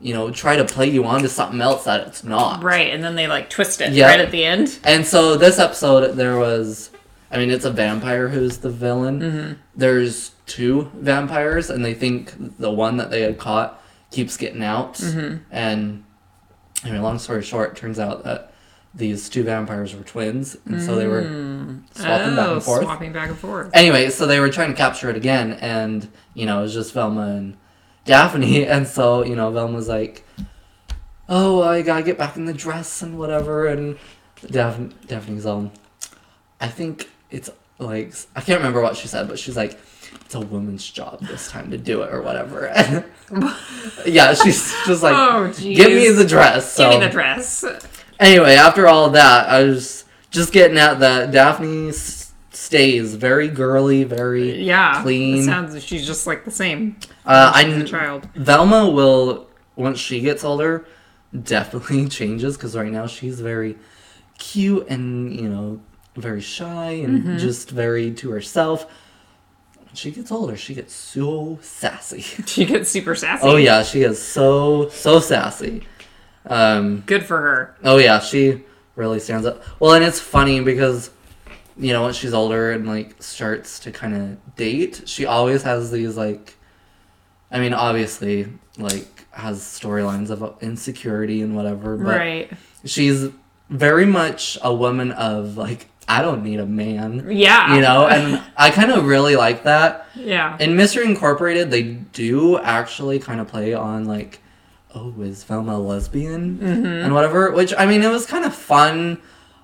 [0.00, 2.62] you know, try to play you onto something else that it's not.
[2.62, 4.06] Right, and then they like twist it Yeah.
[4.06, 4.78] right at the end.
[4.84, 6.90] And so this episode, there was,
[7.30, 9.20] I mean, it's a vampire who's the villain.
[9.20, 9.52] Mm-hmm.
[9.76, 14.94] There's two vampires, and they think the one that they had caught keeps getting out.
[14.94, 15.44] Mm-hmm.
[15.50, 16.04] And
[16.84, 18.52] I mean, long story short, turns out that
[18.94, 21.82] these two vampires were twins, and so they were mm.
[21.94, 22.82] swapping back oh, and forth.
[22.82, 23.70] swapping back and forth.
[23.74, 26.92] Anyway, so they were trying to capture it again, and you know, it was just
[26.92, 27.56] Velma and
[28.04, 30.24] Daphne, and so you know, Velma's like,
[31.28, 33.98] "Oh, I gotta get back in the dress and whatever," and
[34.46, 35.70] Daphne, Daphne's all,
[36.60, 39.78] "I think it's like I can't remember what she said, but she's like."
[40.24, 42.66] It's a woman's job this time to do it or whatever.
[44.06, 46.74] yeah, she's just like, oh, give me the dress.
[46.74, 46.90] So.
[46.90, 47.64] Give me the dress.
[48.20, 54.04] Anyway, after all that, I was just getting at that Daphne s- stays very girly,
[54.04, 55.02] very Yeah.
[55.02, 55.44] clean.
[55.44, 56.96] Sounds she's just like the same.
[57.24, 58.28] uh, I child.
[58.34, 60.84] Velma will once she gets older
[61.42, 63.76] definitely changes because right now she's very
[64.38, 65.80] cute and you know
[66.16, 67.36] very shy and Mm-hmm.
[67.38, 68.86] just very to herself.
[69.84, 72.20] When she gets older, she gets so sassy.
[72.46, 73.42] She gets super sassy.
[73.46, 75.86] oh yeah, she is so so sassy.
[76.46, 77.76] Um, Good for her.
[77.84, 78.64] oh yeah, she
[78.96, 79.62] really stands up.
[79.80, 81.10] Well, and it's funny because
[81.76, 85.90] you know, when she's older and like starts to kind of date, she always has
[85.90, 86.56] these like
[87.50, 92.52] I mean, obviously, like has storylines of insecurity and whatever, but right.
[92.84, 93.28] she's
[93.70, 97.28] very much a woman of like I don't need a man.
[97.30, 97.74] Yeah.
[97.74, 100.06] You know, and I kind of really like that.
[100.14, 100.56] Yeah.
[100.58, 104.40] In Mystery Incorporated, they do actually kind of play on like,
[104.98, 106.86] oh, is Velma a lesbian Mm-hmm.
[106.86, 107.52] and whatever.
[107.52, 109.20] Which I mean, it was kind of fun,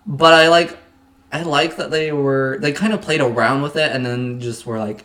[0.06, 0.78] but I like,
[1.32, 4.66] I like that they were they kind of played around with it and then just
[4.66, 5.04] were like,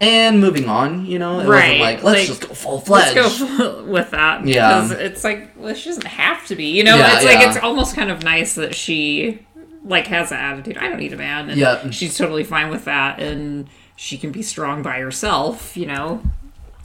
[0.00, 1.04] and moving on.
[1.04, 4.46] You know, it wasn't Right, like let's like, just go full Let's go with that.
[4.46, 4.82] Yeah.
[4.82, 6.70] Because it's like, well, she doesn't have to be.
[6.76, 9.46] You know, Yeah, it's like, it's almost kind of nice that she,
[9.84, 10.78] like, has that attitude.
[10.78, 11.50] I don't need a man.
[11.50, 11.90] And Yeah.
[11.90, 13.20] She's totally fine with that.
[13.20, 16.22] And she can be strong by herself, you know?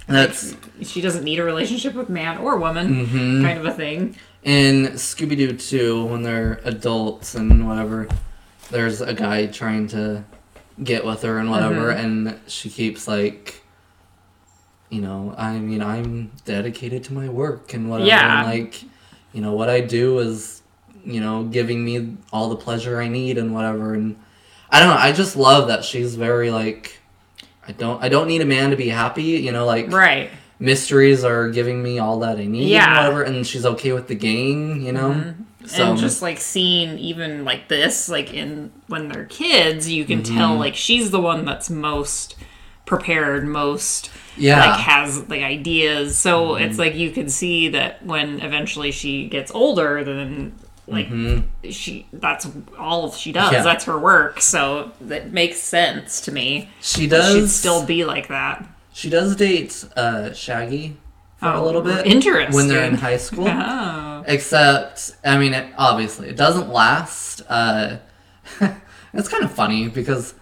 [0.07, 3.43] That's She doesn't need a relationship with man or woman, Mm-hmm.
[3.43, 4.15] kind of a thing.
[4.43, 8.07] in Scooby Doo 2, when they're adults and whatever,
[8.69, 10.23] there's a guy trying to
[10.83, 12.27] get with her and whatever, Mm-hmm.
[12.27, 13.63] and she keeps like,
[14.89, 18.07] you know, I mean, I'm dedicated to my work and whatever.
[18.07, 18.41] Yeah.
[18.41, 18.83] And like,
[19.33, 20.61] you know, what I do is,
[21.03, 23.93] you know, giving me all the pleasure I need and whatever.
[23.93, 24.17] And
[24.69, 26.99] I don't know, I just love that she's very like,
[27.67, 30.29] I don't, I don't need a man to be happy, you know, like Right.
[30.59, 32.85] mysteries are giving me all that I need Yeah.
[32.85, 35.11] and whatever, and she's okay with the gang, you know.
[35.11, 35.41] Mm-hmm.
[35.67, 40.23] So and just like seeing even like this like in when they're kids you can
[40.23, 40.59] tell mm-hmm.
[40.59, 42.35] like she's the one that's most
[42.85, 46.81] prepared most yeah, like has like ideas so it's mm-hmm.
[46.81, 50.53] like you can see that when eventually she gets older then
[50.87, 51.07] like
[51.71, 53.63] she that's all she does Yeah.
[53.63, 58.27] that's her work so that makes sense to me she does she'd still be like
[58.27, 60.95] that She does date uh, Shaggy
[61.37, 62.05] for a Oh, little bit.
[62.05, 62.55] interesting.
[62.55, 63.47] when they're in high school.
[63.49, 67.41] oh Except, I mean, it, obviously, it doesn't last.
[67.49, 67.97] Uh,
[69.13, 70.33] it's kind of funny because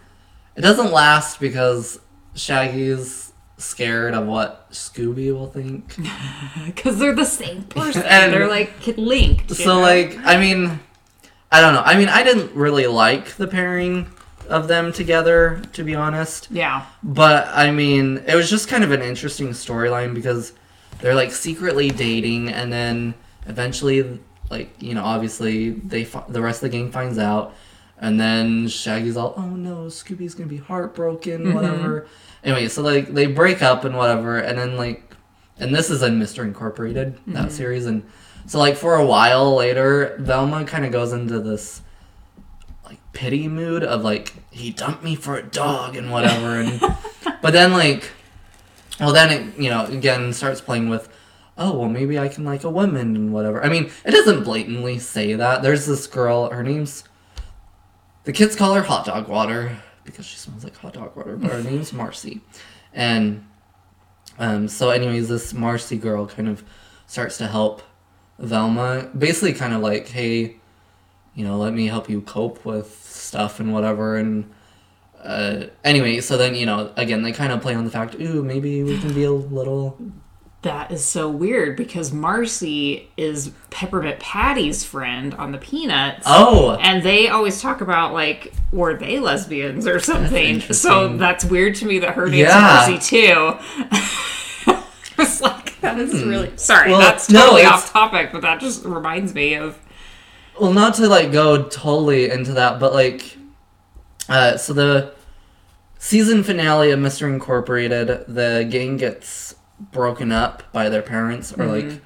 [0.56, 2.00] it doesn't last because
[2.36, 3.23] Shaggy's
[3.58, 5.96] scared of what Scooby will think.
[6.66, 9.82] because they're the same person And- they're like linked So, know?
[9.82, 10.80] like, I mean,
[11.52, 11.84] I don't know.
[11.86, 14.08] I mean, I didn't really like the pairing
[14.50, 16.48] of them together, to be honest.
[16.52, 20.54] yeah But I mean, it was just kind of an interesting storyline because
[21.00, 23.14] they're like secretly dating, and then
[23.46, 27.54] eventually, like you know, obviously they fi- the rest of the gang finds out,
[28.00, 31.54] and then Shaggy's all, "Oh no, Scooby's gonna be heartbroken, mm-hmm.
[31.54, 32.08] whatever."
[32.44, 35.16] Anyway, so like they break up and whatever, and then like,
[35.60, 37.50] and this is in Mystery Incorporated that mm-hmm.
[37.50, 38.04] series, and
[38.46, 41.82] so like for a while later, Velma kind of goes into this
[42.86, 46.80] like pity mood of like he dumped me for a dog and whatever and
[47.42, 48.12] but then like
[49.00, 51.10] well then it you know again starts playing with
[51.58, 53.64] oh well maybe i can like a woman and whatever.
[53.64, 55.62] I mean it doesn't blatantly say that.
[55.62, 57.04] There's this girl her name's
[58.26, 61.52] the kids call her hot dog water because she smells like hot dog water but
[61.52, 62.42] her name's marcy
[62.94, 63.46] and
[64.40, 66.64] um so anyways this marcy girl kind of
[67.08, 67.82] starts to help
[68.40, 70.56] velma basically kind of like hey
[71.36, 74.18] you know, let me help you cope with stuff and whatever.
[74.18, 74.52] And
[75.24, 78.44] uh, anyway, so then, you know, again, they kind of play on the fact, ooh,
[78.44, 79.98] maybe we can be a little.
[80.64, 86.24] That is so weird because Marcy is Peppermint Patty's friend on the Peanuts.
[86.26, 86.78] Oh!
[86.82, 90.56] And they always talk about like were they lesbians or something.
[90.56, 90.74] interesting.
[90.74, 92.60] so that's weird to me that her name's Yeah.
[92.88, 93.58] Marcy too.
[95.20, 96.92] it's like that is really sorry, Hmm.
[96.92, 99.78] Well, that's totally it's- off topic, but that just reminds me of
[100.60, 103.36] Well, not to like go totally into that, but like,
[104.30, 105.14] uh, so the
[106.00, 112.02] season finale of Mystery Incorporated, the gang gets broken up by their parents, or like,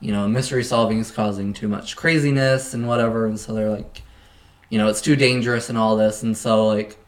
[0.00, 4.02] you know, mystery solving is causing too much craziness and whatever, and so they're like,
[4.68, 6.98] you know, it's too dangerous and all this, and so like,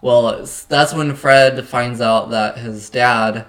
[0.00, 3.46] well, it's, that's when Fred finds out that his dad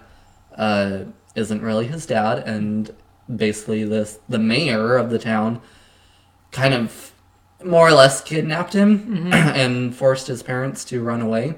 [0.56, 0.99] uh,
[1.36, 2.93] isn't really his dad, and
[3.34, 5.62] basically this the mayor of the town
[6.52, 7.13] kind of
[7.63, 11.56] more or less kidnapped him and forced his parents to run away.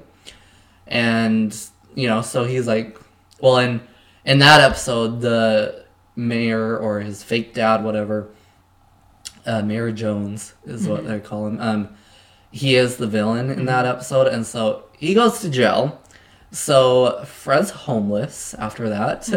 [0.86, 1.56] And
[1.94, 2.98] you know, so he's like,
[3.40, 3.80] well, in
[4.26, 5.86] in that episode, the
[6.16, 8.28] mayor or his fake dad, whatever,
[9.46, 11.60] uh, Mayor Jones is what they call him.
[11.60, 11.88] Um,
[12.50, 16.00] he is the villain in that episode, and so he goes to jail.
[16.50, 19.28] So Fred's homeless after that,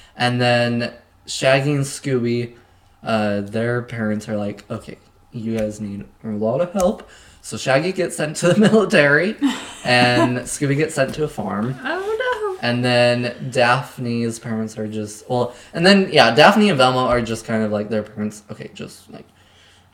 [0.16, 0.92] and then
[1.26, 2.56] Shaggy and Scooby,
[3.02, 4.98] uh, their parents are like, okay,
[5.32, 7.08] you guys need a lot of help.
[7.42, 9.36] So Shaggy gets sent to the military,
[9.84, 11.74] and Scooby gets sent to a farm.
[11.82, 12.27] Oh
[12.60, 17.44] And then Daphne's parents are just well, and then yeah, Daphne and Velma are just
[17.44, 18.42] kind of like their parents.
[18.50, 19.26] Okay, just like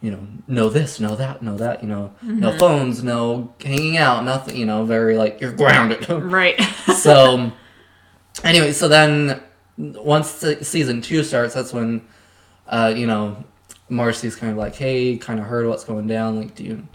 [0.00, 1.82] you know, know this, know that, know that.
[1.82, 4.56] You know, no phones, no hanging out, nothing.
[4.56, 6.06] You know, very like you're grounded.
[6.08, 6.60] Right.
[6.96, 7.52] so
[8.42, 9.42] anyway, so then
[9.78, 12.06] once the season two starts, that's when
[12.66, 13.44] uh, you know
[13.88, 16.38] Marcy's kind of like, hey, kind of heard what's going down.
[16.38, 16.88] Like, do you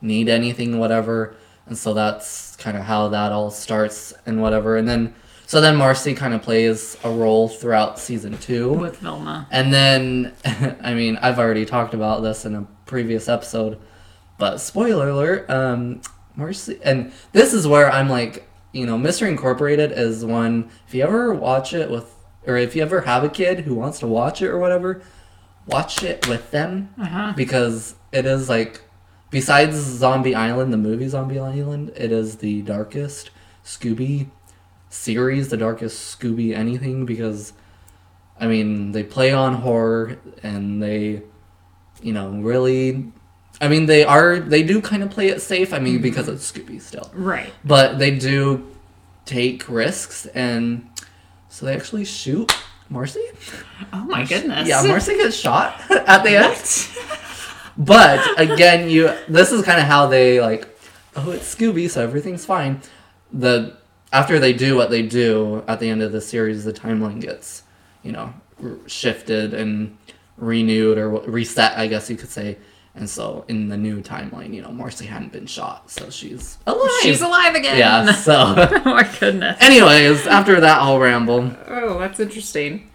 [0.00, 1.34] need anything, whatever?
[1.70, 4.76] And so that's kind of how that all starts and whatever.
[4.76, 5.14] And then
[5.46, 8.72] so then Marcy kind of plays a role throughout season two.
[8.72, 10.32] With vilma And then,
[10.82, 13.78] I mean, I've already talked about this in a previous episode,
[14.36, 16.02] but spoiler alert, um,
[16.36, 21.02] Marcy, and this is where I'm like, you know, Mystery Incorporated is one, if you
[21.04, 22.12] ever watch it with,
[22.46, 25.02] or if you ever have a kid who wants to watch it or whatever,
[25.66, 27.32] watch it with them Uh-huh.
[27.36, 28.82] because it is like,
[29.30, 33.30] besides Zombie Island, the movie Zombie Island, it is the darkest
[33.64, 34.28] Scooby
[34.88, 37.52] series, the darkest Scooby anything because
[38.40, 41.22] I mean, they play on horror and they,
[42.02, 43.12] you know, really.
[43.60, 44.40] I mean, they are.
[44.40, 45.74] They do kind of play it safe.
[45.74, 46.02] I mean, mm-hmm.
[46.02, 47.10] because it's Scooby still.
[47.12, 47.52] Right.
[47.64, 48.66] But they do
[49.26, 50.88] take risks and.
[51.50, 52.50] So they actually shoot
[52.88, 53.24] Marcy?
[53.92, 54.68] Oh my goodness.
[54.68, 57.20] Yeah, Marcy gets shot at the end.
[57.78, 59.12] But again, you.
[59.28, 60.66] This is kind of how they, like.
[61.16, 62.80] Oh, it's Scooby, so everything's fine.
[63.32, 63.76] The.
[64.12, 67.62] After they do what they do at the end of the series, the timeline gets
[68.02, 69.96] you know, r- shifted and
[70.36, 72.58] renewed or reset, I guess you could say.
[72.96, 76.90] And so in the new timeline, you know, Marcy hadn't been shot, so she's alive.
[77.02, 77.78] She's alive again.
[77.78, 78.10] Yeah.
[78.12, 79.58] So, oh my goodness.
[79.60, 82.90] anyways, after that whole ramble, Oh, that's interesting.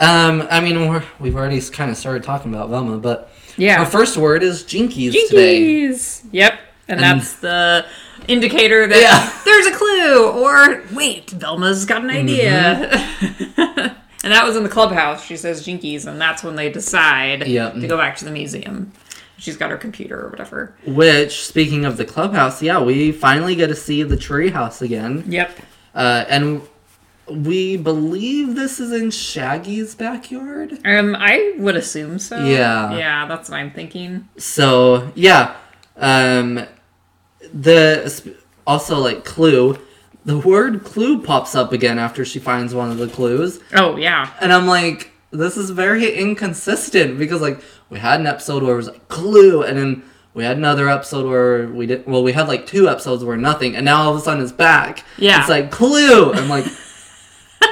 [0.00, 3.80] um, I mean, we're, we've already kind of started talking about Velma, but Yeah.
[3.80, 5.60] our first word is jinkies, today.
[5.62, 6.24] Jinkies.
[6.32, 6.58] Yep.
[6.88, 7.86] And, And- that's the
[8.28, 9.40] indicator that Yeah.
[9.44, 10.30] there's a clue.
[10.30, 12.88] Or wait, Velma's got an idea.
[13.20, 13.80] Mm-hmm.
[14.24, 15.24] and that was in the clubhouse.
[15.24, 17.74] She says Jinkies, and that's when they decide Yep.
[17.74, 18.92] to go back to the museum.
[19.36, 20.74] She's got her computer or whatever.
[20.86, 25.24] Which, speaking of the clubhouse, yeah, we finally get to see the treehouse again.
[25.26, 25.58] Yep.
[25.94, 26.62] Uh, and
[27.28, 30.78] we believe this is in Shaggy's backyard.
[30.84, 32.44] Um, I would assume so.
[32.44, 32.96] Yeah.
[32.96, 34.28] Yeah, that's what I'm thinking.
[34.36, 35.56] So yeah,
[35.96, 36.66] um,
[37.52, 38.34] the
[38.66, 39.78] also like clue.
[40.26, 44.30] The word clue pops up again after she finds one of the clues, Oh yeah.
[44.40, 47.60] and I'm like, this is very inconsistent because like
[47.90, 51.28] we had an episode where it was like clue, and then we had another episode
[51.28, 54.16] where we did well, we had like two episodes where nothing, and now all of
[54.16, 55.04] a sudden it's back.
[55.18, 55.40] Yeah.
[55.40, 56.32] it's like clue.
[56.32, 56.64] I'm like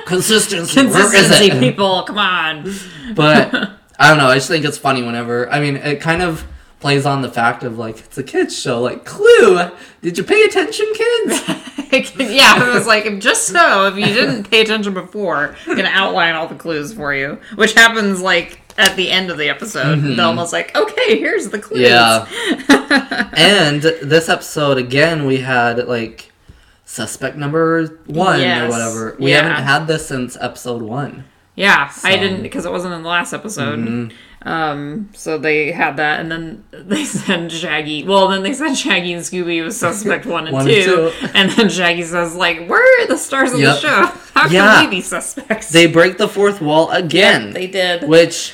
[0.07, 0.81] consistency.
[0.81, 2.03] Consistency, people.
[2.05, 2.73] Come on.
[3.15, 3.55] But
[3.99, 4.29] I don't know.
[4.29, 5.51] I just think it's funny whenever.
[5.51, 6.47] I mean, it kind of
[6.81, 8.81] plays on the fact of like it's a kids show.
[8.83, 9.71] Like Clue,
[10.03, 11.49] did you pay attention, kids?
[12.19, 16.35] yeah, it was like just so if you didn't pay attention before, I'm gonna outline
[16.35, 20.01] all the clues for you, which happens like at the end of the episode.
[20.01, 21.87] They're almost like, okay, here's the clues.
[21.87, 22.73] Mm-hmm.
[22.73, 23.31] Yeah.
[23.37, 26.32] and this episode again, we had like
[26.93, 28.63] suspect number one Yes.
[28.63, 29.17] or whatever.
[29.19, 29.43] We Yeah.
[29.49, 31.25] haven't had this since episode one.
[31.55, 32.21] Yeah, I So- Mm-hmm.
[32.23, 34.13] didn't because it wasn't in the last episode.
[34.45, 38.05] Um, so they had that, and then they sent Shaggy.
[38.05, 41.51] Well, then they sent Shaggy and Scooby with suspect one and, One and two, and
[41.53, 43.75] then Shaggy says, "Like, where are the stars of Yep.
[43.77, 44.07] the show?
[44.35, 44.81] How can Yeah.
[44.85, 47.53] we be suspects?" They break the fourth wall again.
[47.53, 48.03] they did.
[48.09, 48.53] Which,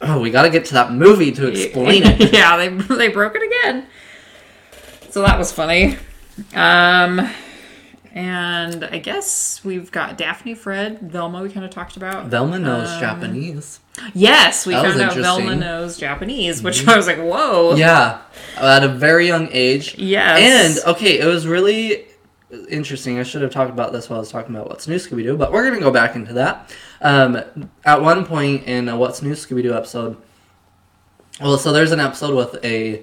[0.00, 2.32] oh, we got to get to that movie to explain it.
[2.32, 3.84] yeah, they they broke it again.
[5.10, 5.98] So that was funny.
[6.54, 7.28] Um,
[8.14, 11.42] and I guess we've got Daphne, Fred, Velma.
[11.42, 12.26] We kind of talked about.
[12.26, 13.80] Velma knows Um, Japanese.
[14.14, 15.50] Yes, we That found out Velma.
[15.50, 15.60] Mm-hmm.
[15.60, 17.74] knows Japanese, which I was like, whoa.
[17.74, 18.20] Yeah,
[18.56, 19.96] at a very young age.
[19.98, 20.78] Yes.
[20.78, 22.06] And okay, it was really
[22.70, 23.18] interesting.
[23.18, 25.36] I should have talked about this while I was talking about what's new Scooby Doo,
[25.36, 26.72] but we're gonna go back into that.
[27.00, 30.16] Um, at one point in a What's New Scooby Doo episode,
[31.40, 33.02] well, so there's an episode with a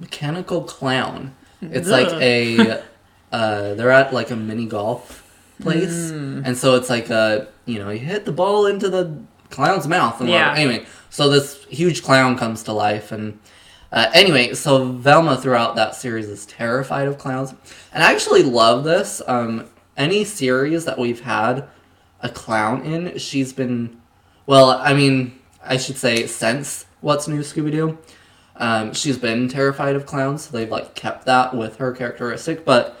[0.00, 1.34] mechanical clown.
[1.62, 2.82] It's like a
[3.32, 5.24] uh, they're at like a mini golf
[5.60, 6.42] place, Hmm.
[6.44, 9.12] and so it's like a you know you hit the ball into the
[9.50, 10.50] clown's mouth and Yeah.
[10.50, 10.56] whatever.
[10.70, 13.38] anyway, so this huge clown comes to life and.
[13.90, 17.54] Uh, anyway, so Velma throughout that series is terrified of clowns,
[17.90, 19.22] and I actually love this.
[19.26, 19.64] Um,
[19.96, 21.64] any series that we've had
[22.22, 23.96] a clown in, she's been,
[24.44, 27.96] well, I mean, I should say since What's New Scooby Doo,
[28.56, 30.42] um, she's been terrified of clowns.
[30.42, 32.97] So they've like kept that with her characteristic, but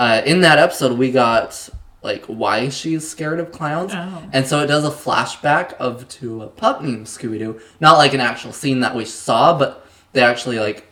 [0.00, 1.68] uh, in that episode we got
[2.02, 4.22] like why she's scared of clowns, Oh.
[4.32, 8.14] and so it does a flashback of to a pup named Scooby Doo, not like
[8.14, 10.86] an actual scene that we saw, but they actually like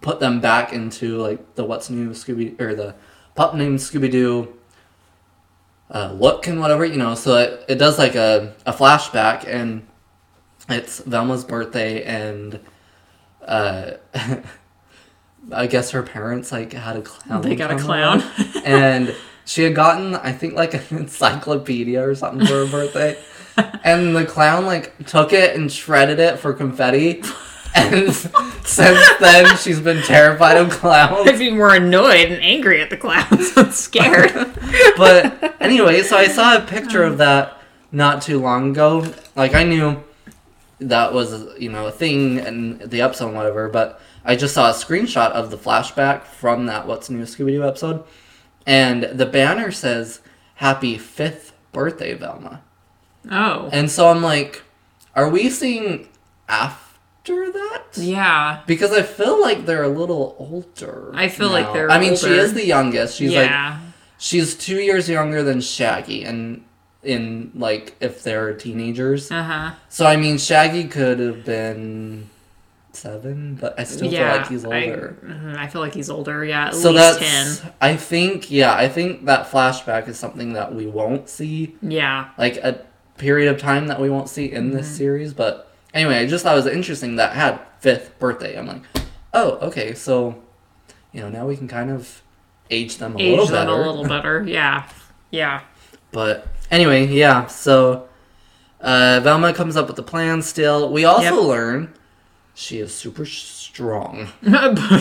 [0.00, 2.94] put them back into like the what's new Scooby or the
[3.36, 4.52] pup named Scooby Doo
[5.90, 7.14] uh, look and whatever you know.
[7.14, 9.86] So it, it does like a, a flashback and
[10.68, 12.58] it's Velma's birthday and
[13.46, 13.92] uh,
[15.52, 17.40] I guess her parents like had a clown.
[17.42, 18.22] They got a clown.
[18.64, 23.18] and she had gotten I think like an encyclopedia or something for her birthday.
[23.82, 27.22] And the clown like took it and shredded it for confetti.
[27.74, 28.14] And
[28.64, 31.28] since then she's been terrified of clowns.
[31.28, 34.32] I'd be more annoyed and angry at the clowns than scared.
[34.96, 37.58] But anyway, so I saw a picture of that
[37.92, 39.12] not too long ago.
[39.36, 40.02] Like I knew
[40.80, 44.70] that was you know a thing in the episode and whatever, but I just saw
[44.70, 48.04] a screenshot of the flashback from that What's New Scooby Doo episode,
[48.68, 50.20] and the banner says
[50.56, 52.62] "Happy Fifth Birthday, Velma,"
[53.30, 53.70] oh.
[53.72, 54.62] and so I'm like,
[55.14, 56.06] are we seeing
[56.48, 57.84] after that?
[57.96, 58.60] Yeah.
[58.66, 61.10] Because I feel like they're a little older.
[61.14, 63.16] I feel like they're I mean, she is the youngest.
[63.16, 63.80] She's like yeah.
[64.18, 66.62] she's two years younger than Shaggy, and
[67.02, 69.30] in like if they're teenagers.
[69.30, 69.74] uh huh.
[69.88, 72.28] So I mean, Shaggy could have been
[72.98, 74.32] seven, but I still yeah.
[74.32, 75.16] feel like he's older.
[75.22, 76.44] I, mhm, I feel like he's older.
[76.44, 76.66] Yeah.
[76.68, 77.72] At so least that's 10.
[77.80, 82.28] I think yeah I think that flashback is something that we won't see Yeah.
[82.36, 82.84] like a
[83.16, 84.76] period of time that we won't see in Mm-hmm.
[84.76, 85.32] this series.
[85.34, 88.58] But anyway, I just thought it was interesting that had fifth birthday.
[88.58, 88.82] I'm like,
[89.32, 90.36] oh okay, so
[91.12, 92.22] you know now we can kind of
[92.70, 93.72] age them a Age little them better.
[93.82, 94.42] a little better.
[94.46, 94.88] Yeah.
[95.30, 95.60] Yeah.
[96.12, 97.46] But anyway, yeah.
[97.46, 98.08] So
[98.80, 100.40] uh, Velma comes up with the plan.
[100.42, 101.44] Still, we also Yep.
[101.44, 101.94] learn
[102.58, 104.28] she is super strong.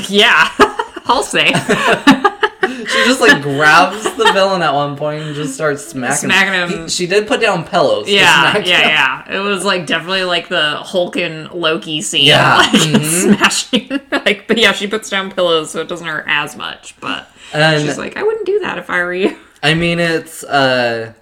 [0.09, 0.49] yeah.
[1.05, 1.51] I'll say.
[2.67, 6.29] She just like grabs the villain at one point and just starts smacking.
[6.29, 6.83] Smacking him.
[6.83, 8.07] He- she did put down pillows.
[8.09, 8.65] Yeah, yeah, him.
[8.89, 9.35] yeah.
[9.37, 12.25] It was like definitely like the Hulk and Loki scene.
[12.25, 13.35] Yeah, Like mhm.
[13.37, 13.89] smashing.
[14.11, 16.95] like, but yeah, she puts down pillows so it doesn't hurt as much.
[16.99, 19.37] But And she's like, I wouldn't do that if I were you.
[19.63, 21.13] I mean, it's uh,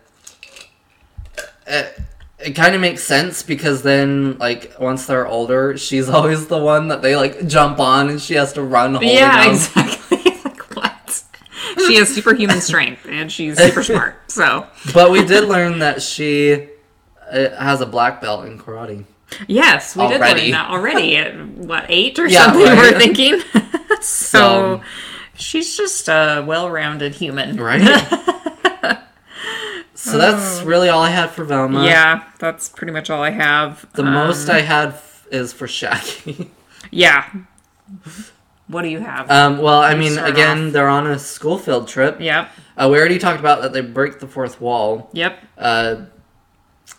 [1.67, 1.99] it,
[2.45, 6.89] it kind of makes sense because then, like, once they're older, she's always the one
[6.89, 8.97] that they like jump on, and she has to run.
[9.01, 9.49] Yeah, on.
[9.49, 10.17] exactly.
[10.45, 11.23] like what?
[11.87, 14.31] She has superhuman strength and she's super smart.
[14.31, 16.69] So But we did learn that she
[17.31, 19.03] uh, has a black belt in karate.
[19.47, 21.17] yes, we did learn that already.
[21.17, 22.63] At what eight or Yeah, something?
[22.63, 22.93] right.
[22.93, 23.41] We're thinking.
[24.01, 24.01] so.
[24.01, 24.81] So-
[25.37, 27.81] She's just a well-rounded human, Right?
[30.11, 31.83] So that's really all I had for Velma.
[31.85, 33.85] Yeah, that's pretty much all I have.
[33.93, 36.51] The Um, most I had f- is for Shaggy.
[36.91, 37.25] Yeah.
[38.67, 39.29] What do you have?
[39.29, 40.73] um, well, I mean, again, off.
[40.73, 42.17] they're on a school field trip.
[42.19, 42.49] yep.
[42.77, 45.09] Uh, we already talked about that they break the fourth wall.
[45.13, 45.39] Yep.
[45.57, 45.95] Uh,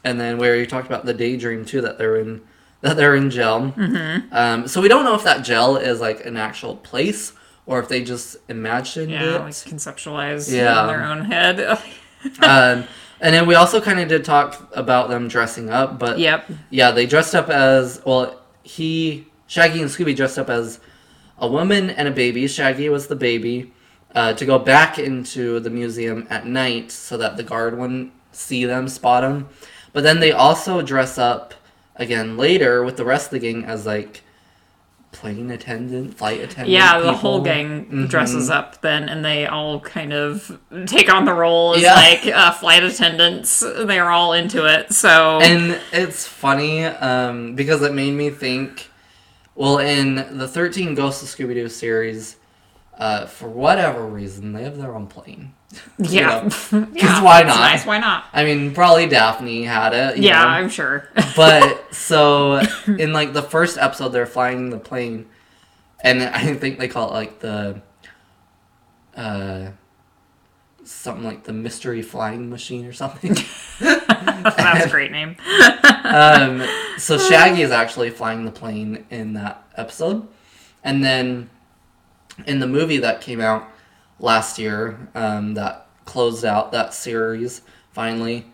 [0.05, 2.43] and then we already talked about the daydream too that they're in
[2.83, 3.73] that they're in jail.
[3.77, 4.33] Mm-hmm.
[4.35, 7.33] Um, so we don't know if that jail is like an actual place
[7.65, 9.41] or if they just imagined Yeah, it.
[9.41, 10.83] like conceptualize Yeah.
[10.83, 11.79] in their own head.
[12.43, 12.85] um,
[13.21, 16.51] and then we also kind of did talk about them dressing up, but yep.
[16.71, 18.41] yeah, they dressed up as well.
[18.63, 20.81] He Shaggy and Scooby dressed up as
[21.39, 22.47] a woman and a baby.
[22.49, 23.73] Shaggy was the baby
[24.15, 28.65] uh, to go back into the museum at night so that the guard wouldn't see
[28.65, 29.49] them, spot them.
[29.93, 31.55] But then they also dress up
[31.95, 34.23] again later with the rest of the gang as like
[35.21, 36.69] plane attendant, flight attendant.
[36.69, 37.15] Yeah, the people.
[37.19, 38.09] whole gang Mhm.
[38.09, 41.95] dresses up then, and they all kind of take on the role as Yeah.
[41.95, 43.61] like uh, flight attendants.
[43.61, 44.93] They're all into it.
[44.93, 48.91] So And it's funny um, because it made me think.
[49.55, 52.37] Well, in the 13 Ghosts of Scooby Doo series,
[52.99, 55.55] uh, for whatever reason, they have their own plane.
[55.73, 57.57] You yeah, know, yeah, why not?
[57.57, 58.27] Nice, why not?
[58.33, 60.19] I mean, probably Daphne had it.
[60.19, 60.49] Yeah, know.
[60.49, 61.09] I'm sure.
[61.37, 65.27] But so in like the first episode, they're flying the plane,
[66.01, 67.83] and I think they call it like the,
[69.17, 69.71] uh,
[70.85, 73.37] something like the mystery flying machine or something.
[73.81, 75.37] That's a great name.
[76.05, 80.27] um, so Shaggy is actually flying the plane in that episode,
[80.85, 81.51] and then
[82.47, 83.69] in the movie that came out
[84.19, 87.63] last year, um, that closed out that series
[87.93, 88.47] finally.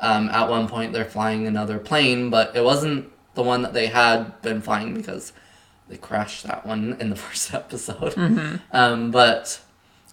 [0.00, 3.86] Um, at one point, they're flying another plane, but it wasn't the one that they
[3.86, 5.32] had been flying because
[5.88, 8.60] they crashed that one in the first episode.
[8.72, 9.60] Um, but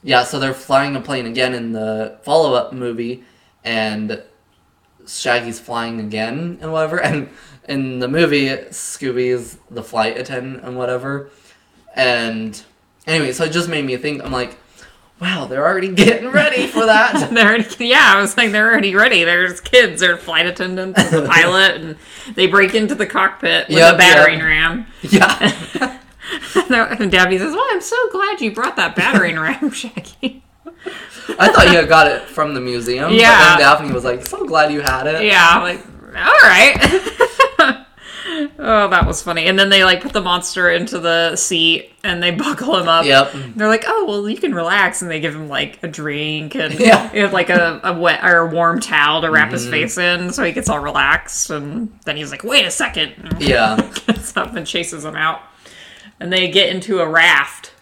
[0.04, 3.24] yeah, so they're flying a plane again in the follow up movie,
[3.64, 4.22] and
[5.08, 6.98] Shaggy's flying again and whatever.
[7.02, 7.30] And
[7.70, 11.30] in the movie, Scooby's the flight attendant and whatever.
[11.96, 12.62] And
[13.06, 14.24] anyway, so it just made me think.
[14.24, 14.58] I'm like,
[15.22, 17.30] wow, they're already getting ready for that.
[17.34, 19.24] they're already, yeah, I was like, they're already ready.
[19.24, 21.96] There's kids, they're flight attendants, and the pilot, and
[22.36, 24.48] they break into the cockpit with Yep, a battering yep.
[24.48, 24.88] ram.
[25.02, 26.00] yeah.
[27.00, 30.44] and Daphne says, "Well, I'm so glad you brought that battering ram, Shaggy."
[31.38, 33.14] I thought you had got it from the museum.
[33.14, 33.38] Yeah.
[33.38, 35.24] But then Daphne was like, so glad you had it.
[35.24, 37.86] Yeah, I'm like, all right.
[38.28, 39.46] Oh, that was funny.
[39.48, 43.06] And then they like put the monster into the seat and they buckle him up.
[43.06, 43.34] Yep.
[43.56, 46.74] They're like, oh well, you can relax, and they give him like a drink and
[46.80, 47.12] Yeah.
[47.14, 49.72] you know, like a, a wet or a warm towel to wrap his Mm-hmm.
[49.72, 51.50] face in, so he gets all relaxed.
[51.50, 53.78] And then he's like, wait a second, and Yeah.
[54.08, 55.42] gets up and chases him out.
[56.20, 57.74] And they get into a raft,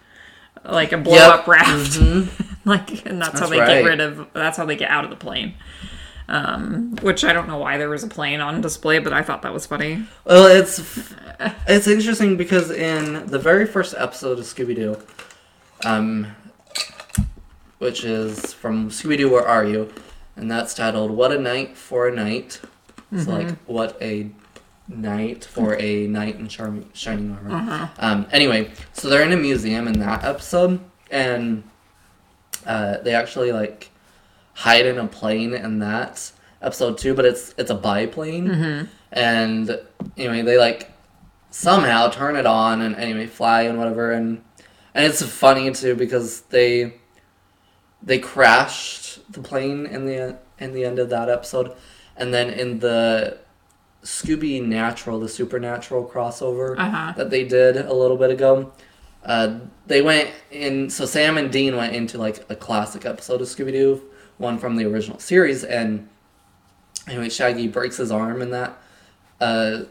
[0.64, 1.40] like a blow Yep.
[1.40, 2.00] up raft,
[2.66, 3.68] like, and that's, how they right.
[3.68, 4.28] get rid of.
[4.34, 5.56] That's how they get out of the plane.
[6.32, 9.42] Um, which I don't know why there was a plane on display, but I thought
[9.42, 10.04] that was funny.
[10.26, 10.80] Well, it's
[11.68, 14.98] it's interesting because in the very first episode of Scooby Doo,
[15.84, 16.28] um,
[17.80, 19.92] which is from Scooby Doo, Where Are You?
[20.36, 22.62] And that's titled "What a Night for a Night."
[23.18, 24.30] So like, what a
[24.88, 27.90] night for a knight in charm- shining armor.
[27.98, 31.64] Um, anyway, so they're in a museum in that episode, and
[32.68, 33.89] uh, they actually like
[34.66, 36.32] hide in a plane in that
[36.62, 39.80] episode too, but it's it's a biplane, and
[40.18, 40.92] anyway they like
[41.52, 44.42] somehow turn it on and anyway fly and whatever, and
[44.94, 46.94] and it's funny too because they
[48.04, 51.72] they crashed the plane in the in the end of that episode,
[52.18, 53.38] and then in the
[54.04, 57.14] Scooby Natural, the Supernatural crossover Uh-huh.
[57.18, 58.72] that they did a little bit ago.
[59.26, 63.48] Uh, they went in, so Sam and Dean went into like a classic episode of
[63.48, 64.02] Scooby Doo,
[64.40, 66.10] one from the original series, and
[67.08, 68.82] anyway, Shaggy breaks his arm in that
[69.40, 69.84] uh,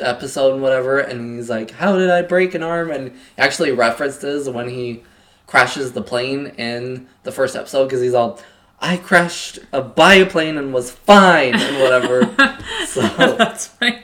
[0.00, 4.50] episode and whatever, and he's like, "How did I break an arm?" And actually references
[4.50, 5.02] when he
[5.46, 8.38] crashes the plane in the first episode because he's all,
[8.80, 12.24] "I crashed a biplane and was fine" and whatever.
[12.86, 13.02] so,
[13.36, 14.00] That's funny.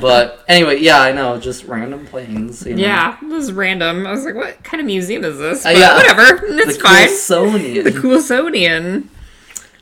[0.00, 2.64] but anyway, yeah, I know, just random planes.
[2.66, 2.82] You know?
[2.82, 4.06] Yeah, it was random.
[4.06, 5.64] I was like, what kind of museum is this?
[5.64, 5.96] Uh, But yeah.
[5.96, 7.08] whatever, it's the fine.
[7.08, 7.84] Coolsonian.
[7.84, 9.08] the Coolsonian.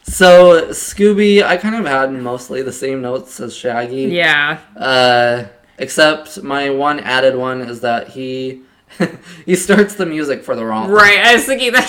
[0.03, 4.05] So Scooby, I kind of had mostly the same notes as Shaggy.
[4.05, 4.59] Yeah.
[4.77, 5.45] Uh,
[5.79, 8.63] except my one added one is that he
[9.47, 10.91] he starts the music for the wrong.
[10.91, 11.87] Right, I was thinking that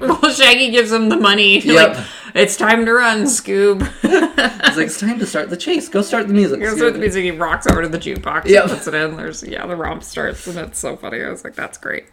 [0.00, 0.06] too.
[0.06, 1.60] well, Shaggy gives him the money.
[1.66, 1.96] Yep.
[1.96, 3.80] Like, it's time to run, Scoob.
[4.02, 5.88] It's like it's time to start the chase.
[5.88, 6.60] Go start the music.
[6.60, 8.66] He goes with the music, he rocks over to the jukebox Yep.
[8.66, 9.16] puts it in.
[9.16, 11.22] There's, yeah, the romp starts, and it's so funny.
[11.22, 12.04] I was like, that's great.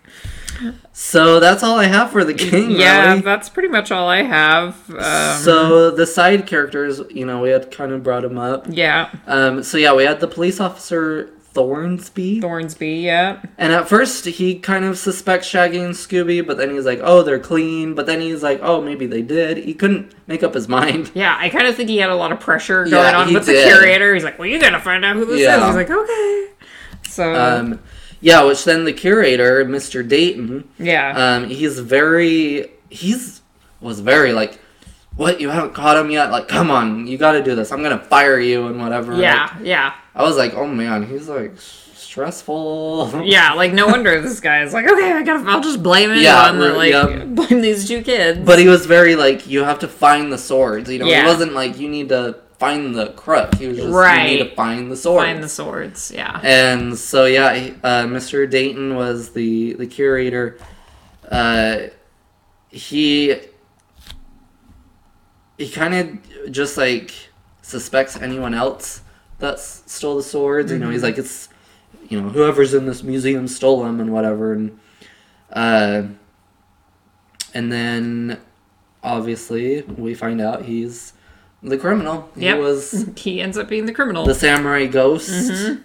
[0.93, 2.69] So that's all I have for the game.
[2.71, 3.21] Yeah, really.
[3.21, 4.89] that's pretty much all I have.
[4.91, 8.67] Um, so the side characters, you know, we had kind of brought them up.
[8.69, 12.41] yeah, Um, so yeah, we had the police officer Thornsby.
[12.41, 13.41] Thornsby, yeah.
[13.57, 17.21] And at first, he kind of suspects Shaggy and Scooby, but then he's like, oh,
[17.23, 17.93] they're clean.
[17.93, 19.57] But then he's like, oh, maybe they did.
[19.57, 21.11] He couldn't make up his mind.
[21.13, 23.45] Yeah, I kind of think he had a lot of pressure going Yeah, on with
[23.45, 23.65] did.
[23.65, 24.13] the curator.
[24.13, 25.59] He's like, well, you gotta find out who this Yeah.
[25.61, 25.67] is.
[25.67, 26.47] He's like, okay.
[27.07, 27.79] So, Um,
[28.21, 30.07] yeah, which then the curator, Mr.
[30.07, 31.13] Dayton, yeah.
[31.35, 33.41] um, he's very, he's,
[33.81, 34.59] was very like,
[35.15, 36.31] what, you haven't caught him yet?
[36.31, 37.71] Like, come on, you gotta do this.
[37.71, 39.15] I'm gonna fire you and whatever.
[39.15, 39.93] yeah, yeah.
[40.15, 43.21] I was like, oh man, he's like stressful.
[43.25, 46.23] Yeah, like no wonder this guy is like, okay, I gotta, I'll just blame anyone.
[46.23, 47.27] Yeah, that, like, yep.
[47.35, 48.39] blame these two kids.
[48.45, 50.89] But he was very like, you have to find the swords.
[50.91, 51.21] You know, Yeah.
[51.23, 53.55] he wasn't like, you need to find the crook.
[53.55, 54.29] He was just, Right.
[54.29, 55.25] you need to find the swords.
[55.25, 56.11] find the swords.
[56.13, 58.47] Yeah, And so yeah, uh, Mr.
[58.49, 60.59] Dayton was the the curator.
[61.29, 61.87] Uh,
[62.69, 63.35] he
[65.57, 67.11] he kind of just like
[67.61, 69.01] suspects anyone else
[69.43, 70.71] that stole the swords.
[70.71, 71.49] You know, he's like it's
[72.09, 74.53] you know whoever's in this museum stole them and whatever.
[74.53, 74.79] And
[75.51, 76.03] uh,
[77.53, 78.39] and then
[79.03, 81.13] obviously we find out he's
[81.61, 82.29] the criminal.
[82.35, 82.59] He Yep.
[82.59, 84.25] was he ends up being the criminal.
[84.25, 85.29] the samurai ghost.
[85.29, 85.81] Mm-hmm.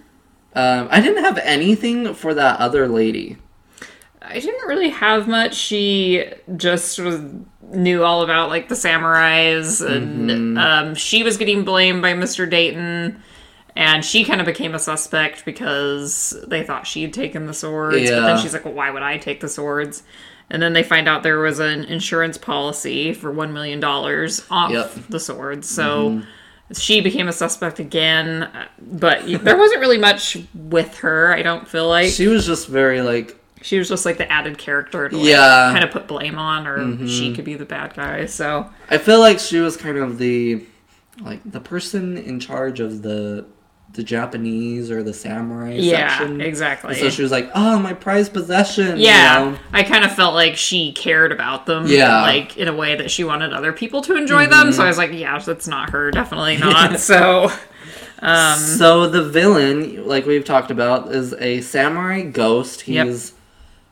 [0.54, 3.36] Um, I didn't have anything for that other lady.
[4.22, 5.54] I didn't really have much.
[5.54, 6.24] She
[6.56, 7.20] just was
[7.70, 10.58] knew all about like the samurais, and Mm-hmm.
[10.58, 12.48] um, she was getting blamed by Mr.
[12.48, 13.22] Dayton.
[13.78, 18.00] And she kind of became a suspect because they thought she'd taken the swords.
[18.10, 18.16] Yeah.
[18.18, 20.02] But then she's like, well, why would I take the swords?
[20.50, 24.10] And then they find out there was an insurance policy for $1 million off
[24.50, 24.50] Yep.
[24.50, 25.12] Mm-hmm.
[25.12, 25.68] the swords.
[25.68, 26.22] So
[26.72, 28.50] she became a suspect again.
[28.80, 32.10] But there wasn't really much with her, I don't feel like.
[32.10, 35.70] She was just very like, She was just like the added character to like, Yeah.
[35.72, 38.26] kind of put blame on, or she could be the bad guy.
[38.26, 40.64] So I feel like she was kind of the,
[41.20, 43.46] like the person in charge of the,
[43.94, 46.40] the Japanese or the samurai yeah, section.
[46.40, 46.94] exactly.
[46.94, 48.96] So she was like, oh, my prized possession.
[48.98, 49.58] you yeah, know?
[49.72, 51.86] I kind of felt like she cared about them.
[51.86, 52.08] Yeah.
[52.08, 52.22] Mm-hmm.
[52.24, 54.72] like in a way that she wanted other people to enjoy them.
[54.72, 57.00] So I was like, yeah, that's not her, definitely not.
[57.00, 57.50] so,
[58.20, 62.86] Um, so the villain, like we've talked about, is a samurai ghost.
[62.88, 63.06] Yep.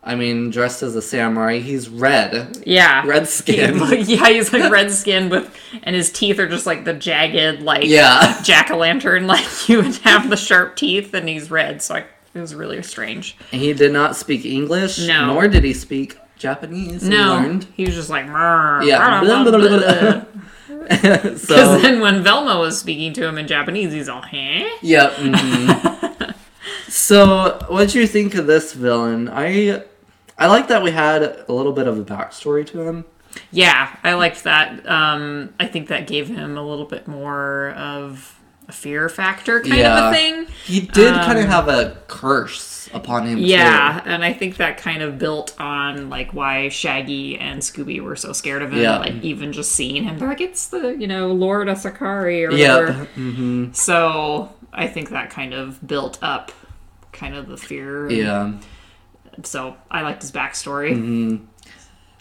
[0.08, 1.58] I mean, dressed as a samurai.
[1.58, 3.04] He's red, yeah.
[3.04, 3.76] red skin.
[4.06, 5.52] yeah, he's like red skin with,
[5.82, 8.40] and his teeth are just like the jagged, like Yeah.
[8.44, 9.26] jack o' lantern.
[9.36, 11.82] Like you would have the sharp teeth, and he's red.
[11.82, 12.04] So I,
[12.34, 13.36] it was really strange.
[13.50, 15.26] And he did not speak English, No.
[15.26, 17.02] nor did he speak Japanese.
[17.02, 17.66] No, learned.
[17.74, 19.20] he was just like, "Mrr, Yeah.
[19.24, 20.24] blah, blah, blah, blah."
[20.88, 24.68] so Because then when Velma was speaking to him in Japanese, he's all, huh?
[24.82, 25.12] Yep.
[25.14, 26.34] mhm.
[26.88, 29.28] so, what do you think of this villain?
[29.28, 29.82] I
[30.38, 33.04] I like that we had a little bit of a backstory to him.
[33.50, 34.86] Yeah, I liked that.
[34.88, 39.80] Um, I think that gave him a little bit more of a fear factor kind
[39.82, 40.46] of a thing.
[40.64, 43.34] He did kind of have a curse upon him.
[43.38, 44.10] Um, Yeah, too.
[44.10, 48.32] and I think that kind of built on like why Shaggy and Scooby were so
[48.32, 48.80] scared of him.
[48.80, 48.98] Yeah.
[48.98, 52.98] Like even just seeing him, they're like, it's the you know Lord Asakari or whatever.
[53.00, 53.08] Yep.
[53.14, 56.52] hmm So I think that kind of built up
[57.12, 58.10] kind of the fear.
[58.10, 58.52] Yeah.
[59.42, 61.40] So I liked his backstory.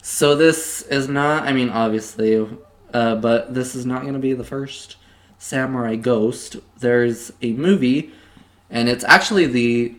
[0.02, 1.44] So this is not.
[1.44, 2.48] I mean, obviously,
[2.94, 4.98] uh, but this is not going to be the first
[5.40, 6.58] Samurai Ghost.
[6.78, 8.12] There's a movie,
[8.70, 9.96] and it's actually the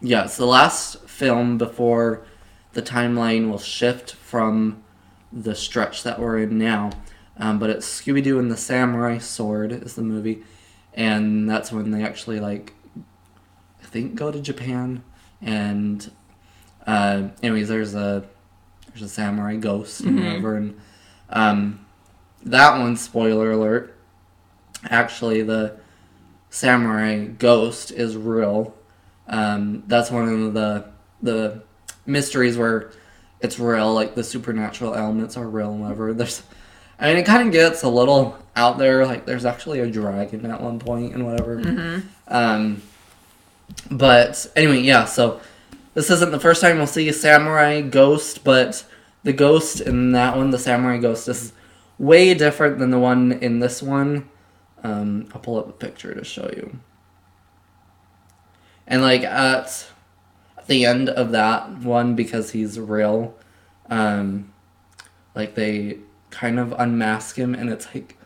[0.00, 2.24] yeah, the last film before
[2.72, 4.82] the timeline will shift from
[5.32, 6.90] the stretch that we're in now.
[7.36, 10.42] Um, but it's Scooby Doo and the Samurai Sword is the movie,
[10.94, 12.74] and that's when they actually like,
[13.82, 15.02] I think, go to Japan.
[15.40, 16.10] And
[16.86, 18.24] uh, anyways, there's a
[18.88, 20.80] there's a samurai ghost and whatever, and
[21.30, 21.84] um,
[22.44, 23.96] that one, spoiler alert,
[24.84, 25.76] actually the
[26.50, 28.74] samurai ghost is real.
[29.28, 30.86] Um, that's one of the
[31.22, 31.62] the
[32.04, 32.90] mysteries where
[33.40, 36.12] it's real, like the supernatural elements are real and whatever.
[36.12, 36.42] There's,
[36.98, 39.04] I mean, it kind of gets a little out there.
[39.06, 42.02] Like, there's actually a dragon at one point and whatever.
[42.28, 42.82] Um,
[43.90, 45.06] but anyway, yeah.
[45.06, 45.40] So
[45.94, 48.84] this isn't the first time we'll see a samurai ghost, but
[49.22, 51.52] the ghost in that one, the samurai ghost, is
[51.98, 54.28] way different than the one in this one.
[54.82, 56.78] Um, I'll pull up a picture to show you.
[58.86, 59.86] And like at
[60.66, 63.34] the end of that one, because he's real,
[63.88, 64.52] um,
[65.34, 65.98] like they
[66.30, 68.18] kind of unmask him, and it's like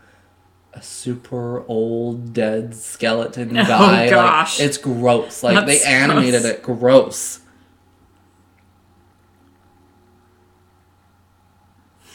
[0.72, 4.02] a super old dead skeleton guy.
[4.02, 4.60] Like, gosh.
[4.60, 5.42] it's gross.
[5.42, 7.40] Like That they animated sounds- it gross.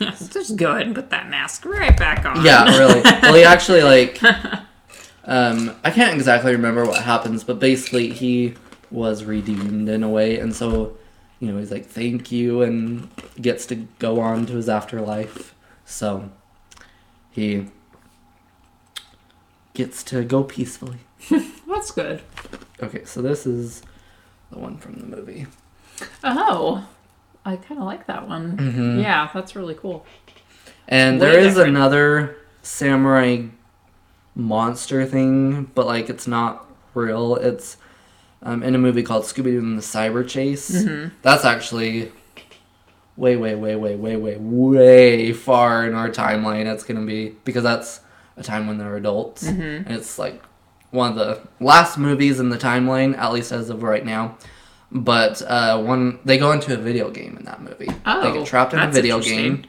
[0.32, 2.44] Just go ahead and put that mask right back on.
[2.44, 3.02] Yeah, really.
[3.22, 4.22] well, he actually like,
[5.26, 8.56] um, I can't exactly remember what happens, but basically he
[8.90, 10.98] was redeemed in a way, and so,
[11.40, 15.56] you know, he's like, "Thank you," and gets to go on to his afterlife.
[15.86, 16.30] So,
[17.32, 17.68] he
[19.74, 21.00] gets to go peacefully.
[21.68, 22.22] That's good.
[22.82, 23.82] Okay, so this is
[24.52, 25.48] the one from the movie.
[26.24, 26.88] Oh,
[27.46, 28.58] I kind of like that one.
[28.58, 29.00] Mm-hmm.
[29.00, 30.06] Yeah, that's really cool.
[30.88, 31.76] And Way there is different.
[31.78, 33.44] another samurai
[34.36, 37.36] monster thing, but like it's not real.
[37.36, 37.78] It's
[38.44, 40.72] um, in a movie called Scooby Doo and the Cyber Chase.
[40.72, 41.16] Mm-hmm.
[41.22, 42.12] That's actually
[43.18, 46.72] way, way, way, way, way, way, way far in our timeline.
[46.72, 48.02] It's gonna be because that's
[48.38, 49.62] a time when they're adults, Mm-hmm.
[49.88, 50.42] and it's like
[50.92, 54.38] one of the last movies in the timeline, at least as of right now.
[54.92, 57.88] But uh, one they go into a video game in that movie.
[58.06, 59.64] Oh, they Oh, get trapped in a video game,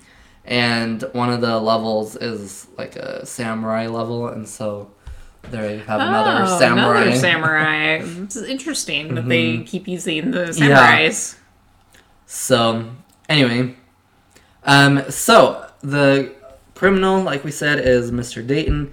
[0.45, 4.91] and one of the levels is like a samurai level, and so
[5.51, 6.87] they have another oh, samurai.
[6.87, 7.03] Mm-hmm.
[7.03, 7.95] Another samurai.
[8.25, 11.37] it's interesting that they keep using the samurais.
[12.27, 12.91] So,
[13.29, 13.77] anyway,
[14.65, 16.35] um, so the
[16.75, 18.45] criminal, like we said, is Mr.
[18.45, 18.93] Dayton.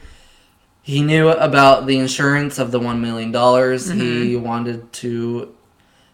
[0.81, 3.89] He knew about the insurance of the one million dollars.
[3.89, 5.55] He wanted to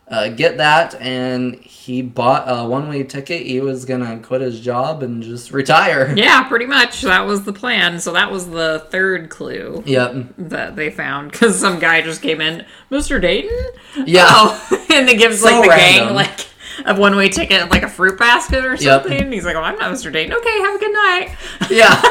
[0.08, 3.46] uh, get that, and he bought a one-way ticket.
[3.48, 6.14] He was gonna quit his job and just retire.
[6.18, 7.02] Yeah, pretty much.
[7.02, 8.00] That was the plan.
[8.00, 10.26] So that was the third clue Yep.
[10.38, 13.20] that they found because some guy just came in, Mr.
[13.20, 13.58] Dayton.
[14.06, 14.28] Yeah.
[14.30, 16.08] Oh, and they gives So like the random.
[16.08, 16.48] gang like
[16.86, 19.04] a one way ticket, and, like a fruit basket or Yep.
[19.04, 19.32] something.
[19.32, 20.12] He's like, "Oh, I'm not Mr.
[20.12, 20.34] Dayton.
[20.34, 21.36] Okay, have a good night."
[21.70, 22.02] Yeah.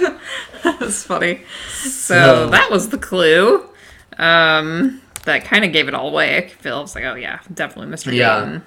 [0.62, 1.42] That's funny.
[1.70, 3.66] So, So- that was the clue.
[4.18, 6.36] Um, that kind of gave it all away.
[6.38, 8.12] I feel I was like, "Oh yeah, definitely Mr.
[8.14, 8.40] Yeah.
[8.40, 8.62] Dayton."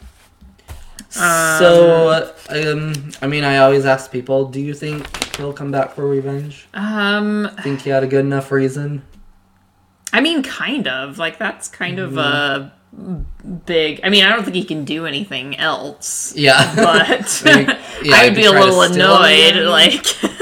[1.10, 6.08] so, um, I mean, I always ask people, do you think he'll come back for
[6.08, 6.68] revenge?
[6.74, 9.04] Um, Think he had a good enough reason?
[10.12, 11.18] I mean, kind of.
[11.18, 12.64] Like that's kind of Mm-hmm.
[13.14, 14.00] a big.
[14.04, 16.34] I mean, I don't think he can do anything else.
[16.36, 16.74] Yeah.
[16.76, 17.68] But Like,
[18.04, 19.66] yeah, I'd be a little annoyed.
[19.68, 20.06] Like,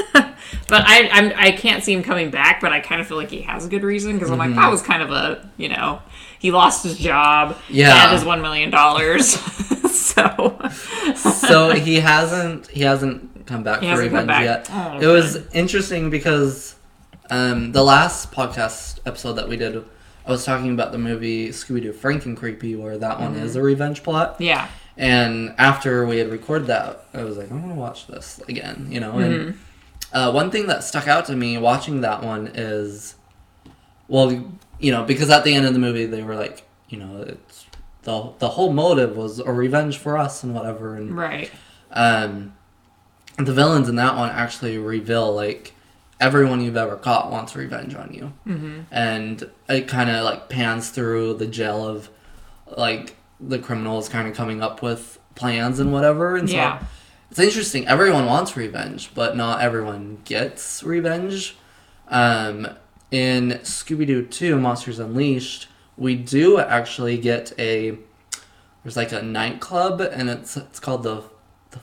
[0.72, 2.60] But I I'm, I can't see him coming back.
[2.62, 4.72] But I kind of feel like he has a good reason because I'm like that
[4.72, 6.02] was kind of a you know
[6.40, 8.06] he lost his job Yeah.
[8.06, 9.28] and his one million dollars.
[9.92, 10.58] so
[11.16, 14.44] so he hasn't he hasn't come back He for revenge back.
[14.44, 14.70] yet.
[14.72, 16.76] Oh, It was interesting because
[17.30, 19.84] um, the last podcast episode that we did,
[20.26, 23.44] I was talking about the movie Scooby Doo Frankencreepy, where that one Mm-hmm.
[23.46, 24.36] is a revenge plot.
[24.40, 24.68] yeah.
[24.98, 28.88] And after we had recorded that, I was like, I want to watch this again,
[28.90, 29.14] you know.
[29.14, 29.22] Mm-hmm.
[29.50, 29.60] And
[30.14, 33.16] uh, one thing that stuck out to me watching that one is,
[34.08, 34.32] well,
[34.80, 37.66] you know, because at the end of the movie they were like, you know, it's
[38.04, 41.52] the the whole motive was a revenge for us and whatever, and Right.
[41.92, 42.54] um,
[43.38, 45.74] the villains in that one actually reveal like
[46.20, 48.82] everyone you've ever caught wants revenge on you, mm-hmm.
[48.92, 52.10] and it kind of like pans through the jail of
[52.78, 56.84] like the criminals kind of coming up with plans and whatever, and so Yeah.
[57.32, 57.88] It's interesting.
[57.88, 61.56] Everyone wants revenge, but not everyone gets revenge.
[62.10, 62.68] Um,
[63.10, 67.98] in Scooby Doo Two: Monsters Unleashed, we do actually get a
[68.84, 71.24] there's like a nightclub, and it's it's called the
[71.72, 71.80] the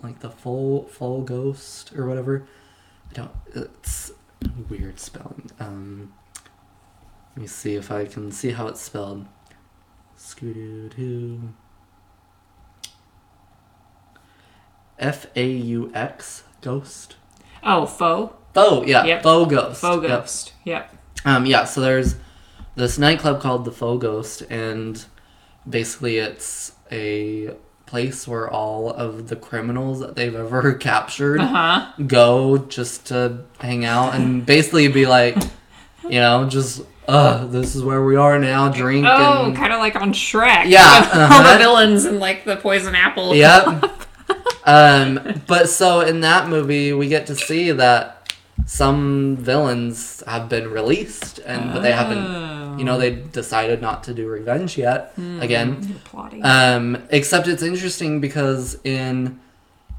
[0.00, 2.46] like the full full ghost or whatever.
[3.10, 3.32] I don't.
[3.52, 4.12] It's
[4.68, 5.50] weird spelling.
[5.58, 6.12] Um,
[7.34, 9.26] let me see if I can see how it's spelled.
[10.16, 11.54] Scooby Doo Two.
[14.98, 17.16] F A U X ghost.
[17.62, 19.22] Oh, faux Faux, yeah, Yep.
[19.22, 19.80] faux ghost.
[19.80, 20.52] faux ghost.
[20.64, 20.94] Yep.
[21.24, 22.16] Um, yeah, so there's
[22.76, 25.02] this nightclub called the Faux Ghost, and
[25.68, 27.50] basically it's a
[27.86, 31.92] place where all of the criminals that they've ever captured Uh huh.
[32.06, 35.36] go just to hang out and basically be like,
[36.04, 39.56] you know, just, uh, this is where we are now, drink Oh, and.
[39.56, 40.66] kind of like on Shrek.
[40.68, 40.80] Yeah,
[41.12, 41.52] all uh-huh.
[41.52, 43.34] the villains and like the poison apple.
[43.34, 43.92] Yep.
[44.66, 48.32] Um, but so in that movie, we get to see that
[48.66, 52.54] some villains have been released, and but they haven't.
[52.78, 55.12] You know, they decided not to do revenge yet.
[55.40, 56.44] Again, plotting.
[56.44, 59.38] um, except it's interesting because in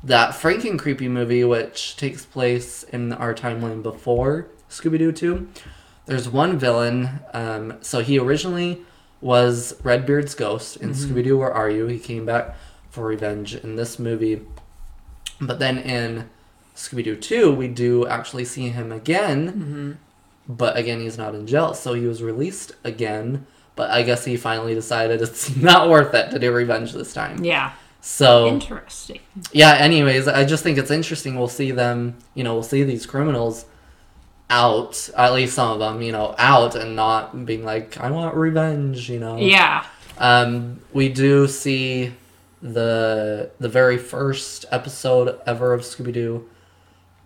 [0.04, 5.48] that Frankencreepy movie, which takes place in our timeline before Scooby Doo Two,
[6.06, 7.22] there's one villain.
[7.34, 8.82] Um, so he originally
[9.22, 11.38] was Redbeard's ghost in Scooby Doo.
[11.38, 11.88] Where are you?
[11.88, 12.56] He came back
[12.96, 14.42] for revenge in this movie,
[15.40, 16.30] but then in
[16.76, 20.00] Scooby Doo Two, we do actually see him again.
[20.48, 23.46] But again, he's not in jail, so he was released again.
[23.76, 27.44] But I guess he finally decided it's not worth it to do revenge this time.
[27.44, 27.74] yeah.
[28.02, 29.20] So Interesting.
[29.52, 29.74] yeah.
[29.80, 31.36] Anyways, I just think it's interesting.
[31.38, 32.18] We'll see them.
[32.36, 33.66] You know, we'll see these criminals
[34.50, 35.10] out.
[35.18, 36.02] At least some of them.
[36.04, 39.10] You know, out and not being like, I want revenge.
[39.10, 39.38] You know.
[39.38, 39.86] Yeah.
[40.20, 42.14] Um, we do see
[42.74, 46.50] the the very first episode ever of Scooby Doo.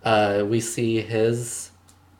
[0.04, 1.70] Uh, we see his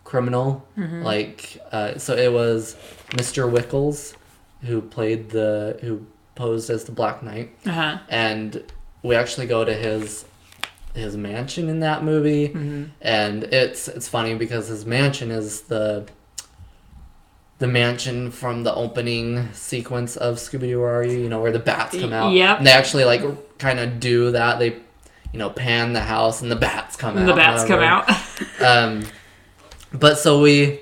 [0.05, 2.77] criminal, like uh, so it was
[3.11, 3.51] Mr.
[3.51, 4.15] Wickles
[4.63, 6.05] who played the who
[6.35, 7.99] posed as the Black Knight, Uh huh.
[8.09, 8.63] and
[9.03, 10.25] we actually go to his
[10.95, 12.47] his mansion in that movie,
[13.01, 16.07] and it's it's funny because his mansion is the
[17.61, 21.21] the mansion from the opening sequence of Scooby Doo Where Are You?
[21.21, 22.33] You know where the bats come out.
[22.33, 22.59] Yep.
[22.59, 24.59] And they actually like kind of do that.
[24.59, 24.71] They
[25.33, 27.27] you know pan the house and the bats come out.
[27.27, 28.11] The bats come out.
[28.61, 29.05] Um,
[29.93, 30.81] but so we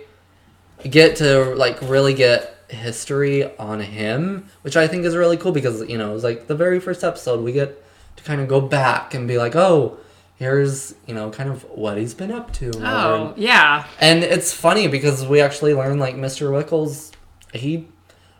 [0.89, 5.89] get to like really get history on him, which I think is really cool because
[5.89, 7.45] you know it was like the very first episode.
[7.45, 7.83] We get
[8.17, 9.99] to kind of go back and be like, oh,
[10.39, 12.67] here's you know kind of what he's been up to.
[12.67, 13.87] and oh, yeah.
[14.01, 16.51] And it's funny because we actually learned like Mr.
[16.51, 17.13] Wickles,
[17.53, 17.89] he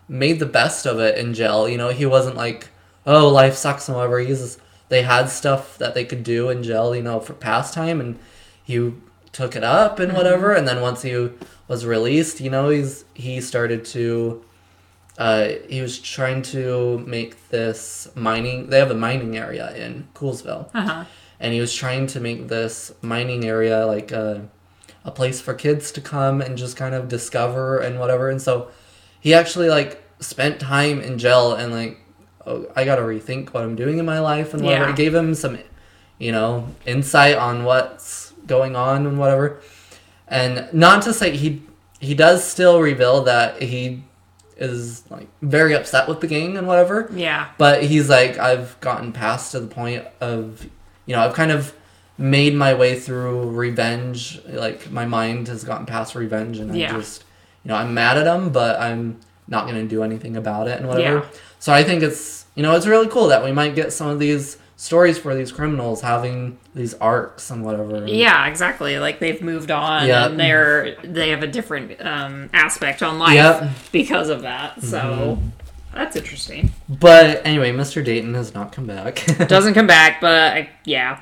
[0.09, 1.69] made the best of it in jail.
[1.69, 2.69] You know, he wasn't like,
[3.07, 4.21] oh, life sucks and whatever.
[4.21, 8.19] He's they had stuff that they could do in jail, you know, for pastime, and
[8.65, 8.93] he
[9.33, 10.55] took it up and whatever.
[10.55, 11.29] And then once he
[11.67, 14.45] was released, you know, he's he started to.
[15.19, 18.71] Uh, he was trying to make this mining.
[18.71, 21.05] They have a mining area in Coolsville Uh huh.
[21.41, 24.49] And he was trying to make this mining area like a,
[25.05, 28.69] a place for kids to come and just kind of discover and whatever and so
[29.21, 31.99] he actually like spent time in jail and like
[32.47, 34.91] oh, i gotta rethink what i'm doing in my life and whatever Yeah.
[34.91, 35.59] it gave him some
[36.19, 39.61] you know insight on what's going on and whatever
[40.27, 41.63] and not to say he
[42.01, 44.03] he does still reveal that he
[44.57, 47.49] is like very upset with the gang and whatever Yeah.
[47.59, 50.67] but he's like i've gotten past to the point of
[51.09, 51.73] you know i've kind of
[52.19, 56.95] made my way through revenge like my mind has gotten past revenge and Yeah.
[56.95, 57.25] i just
[57.65, 60.79] you know i'm mad at them, but i'm not going to do anything about it
[60.79, 61.25] and whatever Yeah.
[61.59, 64.19] so i think it's you know it's really cool that we might get some of
[64.19, 68.07] these stories for these criminals having these arcs and whatever.
[68.07, 68.97] Yeah, exactly.
[69.01, 70.27] Like they've moved on Yeah.
[70.27, 73.71] and they're they have a different um, aspect on life Yep.
[73.91, 74.81] because of that.
[74.81, 75.37] So
[75.99, 76.71] that's interesting.
[76.89, 78.05] But anyway, Mr.
[78.05, 79.25] Dayton has not come back.
[79.49, 81.21] Doesn't come back, but I, yeah.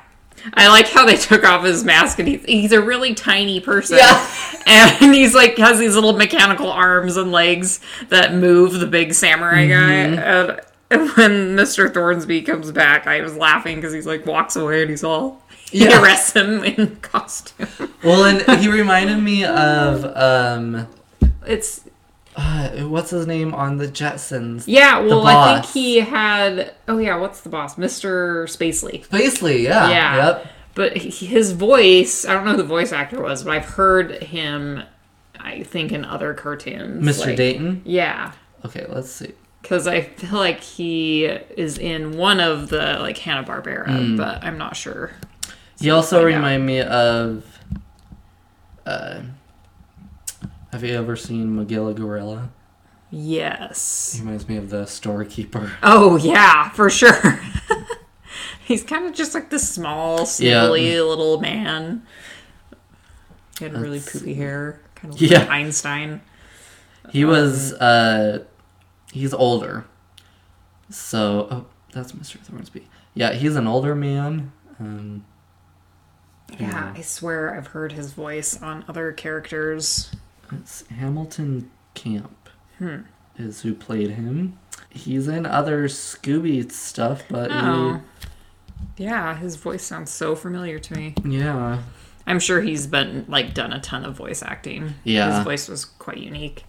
[0.53, 3.97] I like how they took off his mask and he's, he's a really tiny person.
[3.97, 4.29] Yeah.
[4.69, 9.65] And he's like has these little mechanical arms and legs that move the big samurai
[9.65, 9.71] Mm-hmm.
[9.71, 9.93] guy.
[9.93, 10.61] And,
[10.91, 11.89] and when Mr.
[11.89, 15.85] Thornsby comes back, I was laughing because he's like walks away and he's all he
[15.85, 16.01] Yeah.
[16.03, 17.67] arrests him in costume.
[18.03, 20.87] well, and he reminded me of um,
[21.45, 21.86] It's
[22.37, 24.63] uh, what's his name on the Jetsons?
[24.67, 24.99] yeah.
[24.99, 26.73] Well, I think he had.
[26.87, 27.75] Oh yeah, what's the boss?
[27.75, 28.43] Mr.
[28.45, 29.05] Spacely.
[29.07, 29.89] Spacely, yeah.
[29.89, 30.15] Yeah.
[30.15, 30.47] Yep.
[30.75, 34.83] But his voice, I don't know who the voice actor was, but I've heard him,
[35.39, 37.03] I think, in other cartoons.
[37.03, 37.25] Mr.
[37.27, 37.81] like- Dayton.
[37.83, 38.33] Yeah.
[38.63, 39.33] Okay, let's see.
[39.63, 44.75] Because I feel like he is in one of the, like, Hanna-Barbera, but I'm not
[44.77, 45.11] sure.
[45.79, 46.35] He also find out.
[46.37, 47.43] remind me of.
[48.85, 49.21] Uh,
[50.77, 52.49] have you ever seen Magilla Gorilla?
[53.09, 54.13] Yes.
[54.13, 55.71] He reminds me of the storekeeper.
[55.81, 57.39] Oh, yeah, for sure.
[58.63, 60.25] He's kind of just like this small, Yeah.
[60.65, 62.03] snivelly little man.
[63.57, 65.39] He had really That's- poofy hair, kind of Yeah.
[65.39, 66.21] like Einstein.
[67.11, 67.73] He was.
[67.73, 68.43] uh
[69.11, 69.85] He's older.
[70.91, 71.47] So.
[71.49, 72.37] Oh, that's Mr.
[72.45, 72.83] Thornsby.
[73.15, 74.51] Yeah, he's an older man.
[74.79, 75.25] Um,
[76.59, 80.11] Yeah, I swear I've heard his voice on other characters.
[80.51, 83.01] It's Hamilton Camp Hmm.
[83.37, 84.57] is who played him.
[84.89, 88.01] He's in other Scooby stuff, but Oh.
[88.97, 91.13] Yeah, his voice sounds so familiar to me.
[91.25, 91.79] yeah,
[92.25, 94.95] I'm sure he's been like done a ton of voice acting.
[95.03, 95.35] Yeah.
[95.37, 96.63] His voice was quite unique.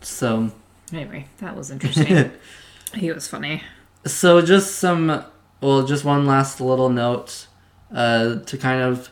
[0.00, 0.50] so
[0.92, 2.30] Anyway, that was interesting.
[2.94, 3.62] he was funny.
[4.04, 5.24] So just some,
[5.60, 7.48] well, just one last little note
[7.92, 9.10] uh, to kind of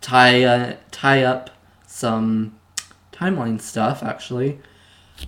[0.00, 1.50] tie uh, tie up
[1.98, 2.54] some
[3.12, 4.02] timeline stuff.
[4.02, 4.58] Actually,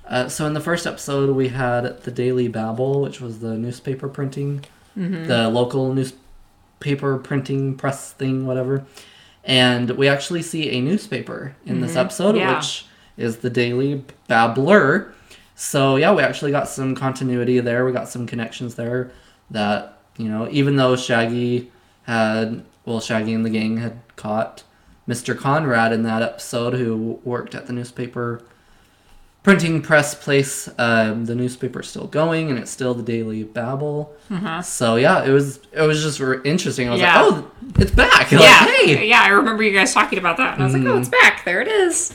[0.09, 4.09] uh, so in the first episode we had the Daily Babel, which was the newspaper
[4.09, 4.65] printing,
[4.97, 8.85] the local newspaper printing press thing, whatever.
[9.45, 12.57] And we actually see a newspaper in this episode, Yeah.
[12.57, 12.85] which
[13.17, 15.13] is the Daily Babbler.
[15.55, 17.85] So yeah, we actually got some continuity there.
[17.85, 19.11] We got some connections there
[19.51, 21.71] that you know, even though Shaggy
[22.03, 24.63] had well, Shaggy and the gang had caught
[25.11, 25.37] Mr.
[25.37, 28.43] Conrad in that episode, who worked at the newspaper
[29.43, 30.69] printing press place.
[30.79, 34.13] Um, the newspaper's still going, and it's still the Daily Babel.
[34.63, 36.89] So yeah, it was it was just re- interesting.
[36.89, 37.23] I was Yeah.
[37.23, 38.31] like, oh, it's back.
[38.31, 39.23] Like, yeah, hey, yeah.
[39.23, 41.01] I remember you guys talking about that, and I was like, "Oh, Mm.
[41.01, 41.45] it's back!
[41.45, 42.15] There it is."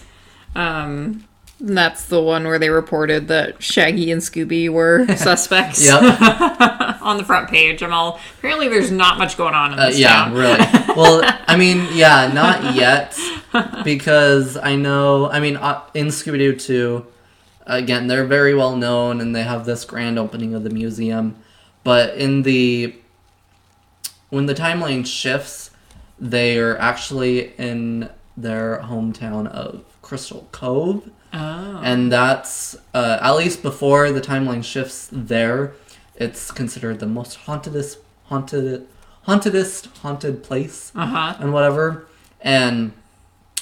[0.55, 1.25] Um,
[1.59, 5.83] that's the one where they reported that Shaggy and Scooby were suspects.
[5.85, 6.01] Yep.
[7.05, 7.81] on the front page.
[7.83, 10.33] I'm all apparently there's not much going on in Uh, this yeah, town.
[10.33, 10.59] really.
[10.95, 13.17] Well, I mean, yeah, not yet,
[13.83, 15.29] because I know.
[15.29, 17.05] I mean, uh, in Scooby Doo two,
[17.65, 21.35] again, they're very well known, and they have this grand opening of the museum.
[21.83, 22.95] But in the
[24.29, 25.71] when the timeline shifts,
[26.19, 31.09] they are actually in their hometown of Crystal Cove.
[31.37, 31.81] Oh.
[31.83, 35.73] and that's uh, at least before the timeline shifts there
[36.17, 38.87] it's considered the most hauntedest haunted
[39.23, 41.35] hauntedest haunted place Uh huh.
[41.39, 42.05] and whatever
[42.41, 42.91] and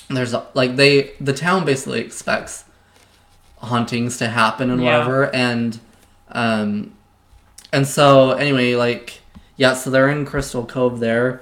[0.09, 2.65] there's a, like they the town basically expects
[3.57, 4.97] hauntings to happen and Yeah.
[4.97, 5.79] whatever and
[6.29, 6.93] um
[7.71, 9.21] and so anyway like
[9.55, 11.41] yeah so they're in crystal cove there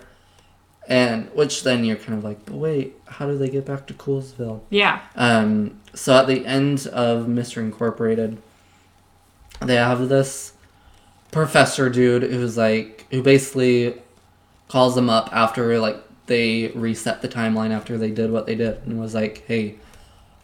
[0.87, 3.93] and which then you're kind of like but wait how do they get back to
[3.95, 5.01] coolsville Yeah.
[5.15, 8.37] um, so at the end of Mystery Incorporated,
[9.59, 10.53] they have this
[11.31, 14.01] professor dude who's like, who basically
[14.67, 18.77] calls them up after like they reset the timeline after they did what they did
[18.85, 19.75] and was like, hey,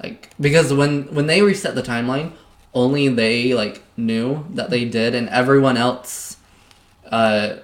[0.02, 2.32] like because when when they reset the timeline,
[2.74, 6.38] only they like knew that they did, and everyone else,
[7.12, 7.56] uh,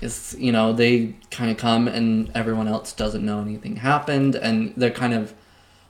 [0.00, 4.74] is you know they kind of come and everyone else doesn't know anything happened, and
[4.76, 5.34] they're kind of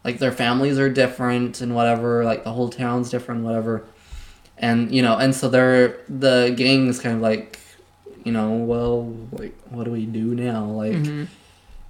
[0.04, 3.84] like their families are different and whatever like the whole town's different whatever
[4.62, 7.58] and you know and so they're the gang's kind of like
[8.24, 10.64] you know well like what do we do now?
[10.64, 11.28] Like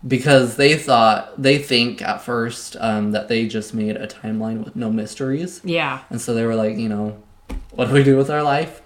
[0.07, 4.75] because they thought they think at first um, that they just made a timeline with
[4.75, 5.61] no mysteries.
[5.63, 6.01] Yeah.
[6.11, 7.23] and so they were like you know
[7.71, 8.83] what do we do with our life?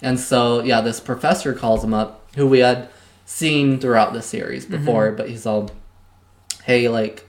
[0.00, 2.88] And so yeah this professor calls him up who we had
[3.26, 5.70] seen throughout the series before but he's all
[6.64, 7.26] hey like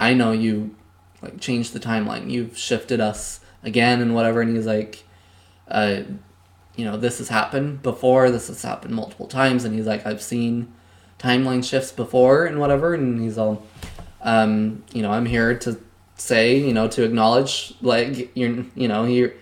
[0.00, 0.74] i know you
[1.22, 2.30] like changed the timeline.
[2.30, 4.40] You've shifted us again and whatever.
[4.40, 5.04] And he's like
[5.68, 6.02] uh
[6.76, 8.30] you know, this has happened before.
[8.30, 10.72] This has happened multiple times, and he's like, I've seen
[11.18, 13.64] timeline shifts before and whatever, and he's all,
[14.20, 15.80] um, you know, I'm here to
[16.16, 19.34] say, you know, to acknowledge, like, you're, you know, here,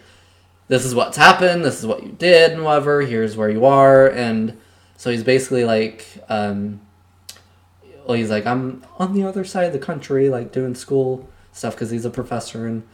[0.68, 1.64] this is what's happened.
[1.64, 3.02] This is what you did, and whatever.
[3.02, 4.56] Here's where you are, and
[4.96, 6.80] so he's basically like, um,
[8.06, 11.74] well, he's like, I'm on the other side of the country, like doing school stuff
[11.74, 12.84] because he's a professor, and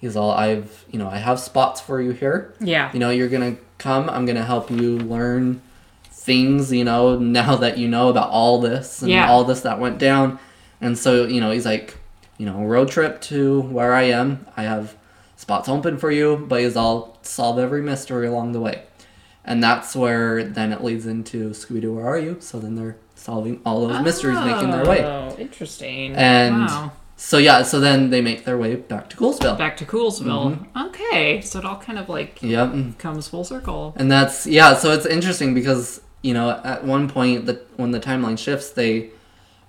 [0.00, 2.54] he's all, I've, you know, I have spots for you here.
[2.60, 2.90] Yeah.
[2.92, 4.08] You know, you're gonna come.
[4.10, 5.60] I'm gonna help you learn
[6.10, 6.72] things.
[6.72, 9.28] You know, now that you know about all this and Yeah.
[9.30, 10.38] all this that went down,
[10.80, 11.96] and so you know, he's like,
[12.38, 14.46] you know, road trip to where I am.
[14.56, 14.96] I have
[15.36, 18.82] spots open for you, but he's all solve every mystery along the way.
[19.44, 22.36] And that's where then it leads into Scooby Doo, where are you?
[22.40, 25.02] So then they're solving all those mysteries, making their way.
[25.02, 26.14] Oh, interesting.
[26.14, 26.92] And wow.
[27.22, 29.58] So yeah, so then they make their way back to Coolsville.
[29.58, 30.56] Back to Coolsville.
[30.56, 30.86] Mm-hmm.
[30.86, 32.96] Okay, so it all kind of like Yep.
[32.98, 33.92] comes full circle.
[33.96, 38.00] And that's yeah, so it's interesting because, you know, at one point that when the
[38.00, 39.10] timeline shifts, they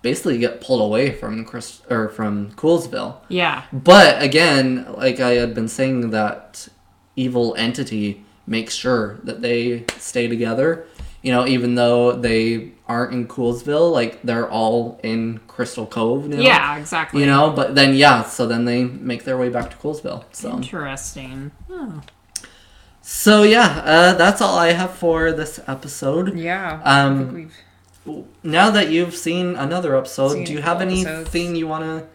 [0.02, 3.18] basically get pulled away from Chris or from Coolsville.
[3.28, 3.66] Yeah.
[3.74, 6.70] But again, like I had been saying that
[7.18, 10.86] evil entity makes sure that they stay together.
[11.22, 16.42] You know, even though they aren't in Coolsville, like they're all in Crystal Cove now.
[16.42, 17.22] Yeah, exactly.
[17.22, 20.24] You know, but then yeah, so then they make their way back to Coolsville.
[20.32, 21.52] So Interesting.
[21.70, 22.02] Oh.
[23.02, 26.38] So yeah, uh, that's all I have for this episode.
[26.38, 26.82] Yeah.
[26.84, 27.52] Um, I think
[28.06, 31.58] we've Now that you've seen another episode, Seen do you have couple anything episodes.
[31.58, 32.08] you want to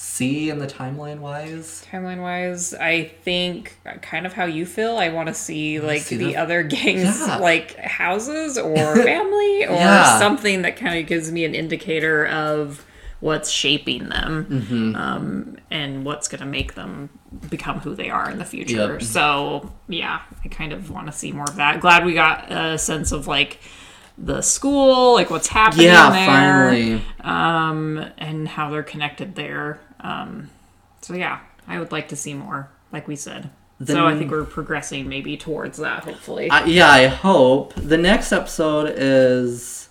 [0.00, 1.84] see in the timeline wise?
[1.90, 4.96] timeline wise, I think kind of how you feel.
[4.96, 7.38] I want to see like see the, the- other gangs Yeah.
[7.38, 10.18] like houses or family or Yeah.
[10.20, 12.84] something that kind of gives me an indicator of
[13.20, 14.94] what's shaping them Mm-hmm.
[14.94, 17.10] um, and what's going to make them
[17.50, 18.92] become who they are in the future.
[18.92, 19.02] Yep.
[19.02, 21.80] So yeah, I kind of want to see more of that.
[21.80, 23.58] Glad we got a sense of like
[24.16, 27.02] the school, like what's happening Yeah, there finally.
[27.22, 29.80] um, and how they're connected there.
[30.00, 30.50] Um,
[31.00, 33.50] so yeah, I would like to see more, like we said.
[33.84, 36.48] so I think we're progressing maybe towards that, hopefully.
[36.66, 37.74] Yeah, I hope.
[37.74, 39.88] The next episode is.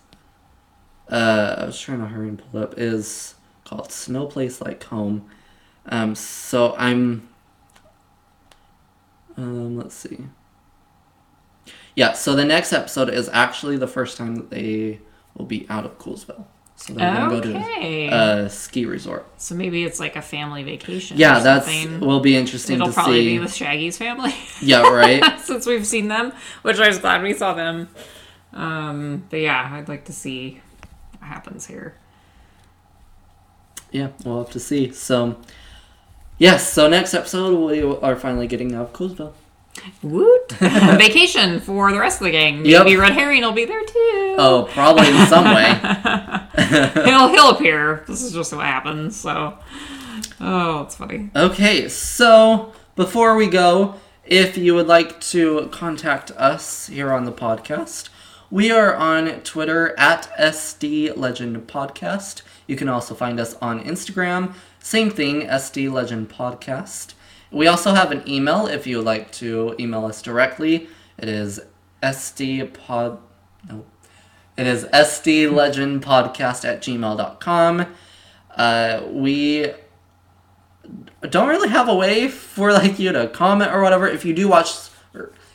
[1.09, 2.73] Uh, I was trying to hurry and pull it up.
[2.77, 5.29] Is called Snow Place Like Home.
[5.85, 7.29] Um, so I'm.
[9.37, 10.25] Um, let's see.
[11.95, 14.99] Yeah, so the next episode is actually the first time that they
[15.35, 16.45] will be out of Coolsville.
[16.79, 18.07] So they're gonna go Okay.
[18.09, 18.15] to
[18.45, 19.25] a ski resort.
[19.37, 21.17] so maybe it's like a family vacation.
[21.17, 21.99] Yeah, that's something.
[22.01, 23.33] will be interesting It'll to probably see.
[23.33, 24.33] be with Shaggy's family.
[24.61, 25.39] Yeah, right.
[25.41, 27.89] Since we've seen them, which I was glad we saw them.
[28.53, 30.61] Um, but yeah, I'd like to see
[31.19, 31.95] what happens here.
[33.91, 34.91] yeah, we'll have to see.
[34.91, 35.37] So,
[36.37, 36.71] yes.
[36.71, 39.33] So next episode we are finally getting out of Coolsville.
[40.01, 40.51] Woot!
[40.51, 42.65] Vacation for the rest of the gang.
[42.65, 42.85] Yep.
[42.85, 44.35] Maybe Red Herring will be there too.
[44.37, 45.73] Oh, probably in some way.
[47.05, 48.03] he'll he'll appear.
[48.07, 49.15] This is just what happens.
[49.15, 49.57] So,
[50.39, 51.29] oh, it's funny.
[51.35, 57.31] Okay, so before we go, if you would like to contact us here on the
[57.31, 58.09] podcast,
[58.49, 62.41] we are on Twitter at SD Legend Podcast.
[62.65, 67.13] You can also find us on Instagram, same thing, SD Legend Podcast.
[67.51, 70.89] We also have an email if you would like to email us directly.
[71.17, 71.61] It is
[72.03, 73.19] SDPod.
[73.69, 73.85] No.
[74.57, 77.85] It is SDLegendPodcast at gmail.com.
[78.55, 79.71] Uh, we
[81.21, 84.07] don't really have a way for like you to comment or whatever.
[84.07, 84.75] If you do watch,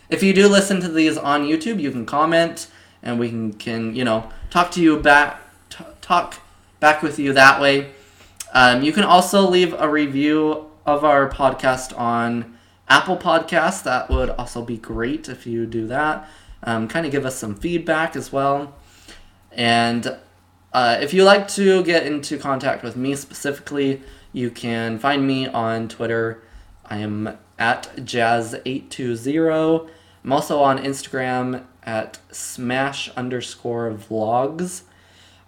[0.09, 2.68] if you do listen to these on YouTube, you can comment
[3.03, 6.36] and we can, can you know talk to you back, t- talk
[6.80, 7.90] back with you that way.
[8.53, 12.57] Um, you can also leave a review of our podcast on
[12.89, 13.83] Apple Podcasts.
[13.83, 16.28] That would also be great if you do that.
[16.62, 18.74] Um, kind of give us some feedback as well.
[19.51, 20.16] And
[20.72, 24.03] uh, if you like to get into contact with me specifically,
[24.33, 26.43] you can find me on Twitter.
[26.87, 29.89] I am at jazz820.
[30.24, 34.83] I'm also on Instagram at smash underscore vlogs.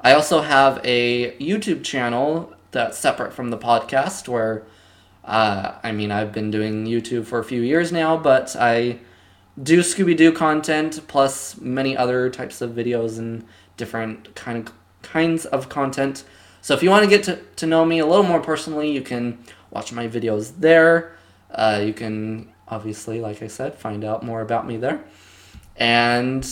[0.00, 4.64] I also have a YouTube channel that's separate from the podcast where,
[5.24, 8.98] uh, I mean, I've been doing YouTube for a few years now, but I
[9.62, 13.44] do Scooby Doo content plus many other types of videos and
[13.76, 16.24] different kind of kinds of content.
[16.60, 19.02] So if you want to get to, to know me a little more personally, you
[19.02, 19.38] can
[19.70, 21.16] watch my videos there.
[21.50, 25.04] Uh, you can obviously, like I said, find out more about me there.
[25.76, 26.46] And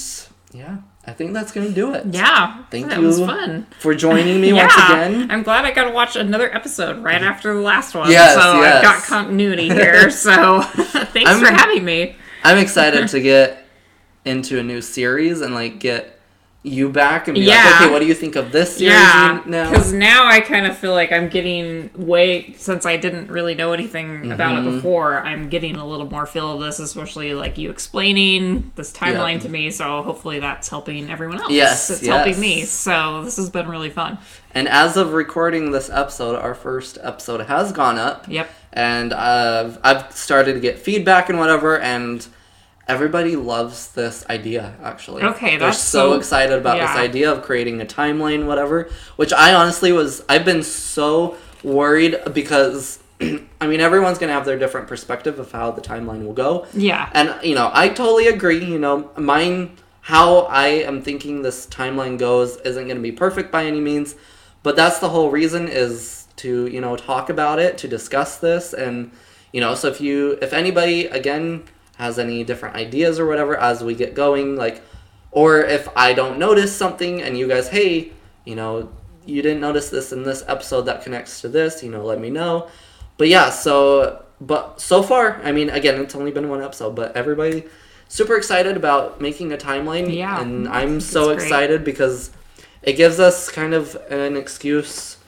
[0.53, 2.07] yeah, I think that's gonna do it.
[2.11, 3.66] Yeah, Thank that you was fun.
[3.80, 5.30] for joining me yeah, once again.
[5.32, 8.09] I'm glad I got to watch another episode right after the last one.
[8.11, 8.76] Yes, so yes.
[8.76, 10.11] I've got continuity here.
[10.11, 10.62] So
[11.12, 12.14] thanks I'm- for having me.
[12.44, 13.66] I'm excited to get
[14.24, 16.12] into a new series and like get
[16.65, 17.55] you back and be Yeah.
[17.65, 19.71] like, okay, what do you think of this series Yeah, now?
[19.71, 23.73] because now I kind of feel like I'm getting way since I didn't really know
[23.73, 24.69] anything about Mm-hmm.
[24.69, 25.19] it before.
[25.19, 29.41] I'm getting a little more feel of this, especially like you explaining this timeline Yeah.
[29.41, 29.71] to me.
[29.73, 31.51] So hopefully that's helping everyone else.
[31.51, 32.15] Yes, it's yes.
[32.15, 32.65] helping me.
[32.65, 34.19] So this has been really fun.
[34.55, 38.27] And as of recording this episode, our first episode has gone up.
[38.29, 38.49] Yep.
[38.73, 42.25] And uh, I've started to get feedback and whatever, and
[42.89, 45.22] everybody loves this idea, actually.
[45.22, 49.55] Okay, They're so, so- excited about this idea of creating a timeline, whatever, which I
[49.55, 54.89] honestly was, I've been so worried because, I mean, everyone's going to have their different
[54.89, 56.66] perspective of how the timeline will go.
[56.74, 57.09] Yeah.
[57.14, 58.64] And you know, I totally agree.
[58.64, 63.53] You know, mine how I am thinking this timeline goes isn't going to be perfect
[63.53, 64.16] by any means,
[64.64, 68.74] but that's the whole reason is to you know talk about it, to discuss this,
[68.74, 69.12] and
[69.53, 71.62] you know, so if you if anybody again
[72.03, 74.82] has any different ideas or whatever as we get going, like,
[75.30, 78.12] or if I don't notice something and you guys, hey,
[78.44, 78.90] you know,
[79.24, 82.28] you didn't notice this in this episode that connects to this, you know, let me
[82.28, 82.68] know.
[83.16, 87.16] But yeah, so but so far, I mean, again, it's only been one episode, but
[87.16, 87.64] everybody
[88.09, 90.12] super excited about making a timeline.
[90.14, 92.30] Yeah, and I I'm so excited because
[92.82, 95.18] it gives us kind of an excuse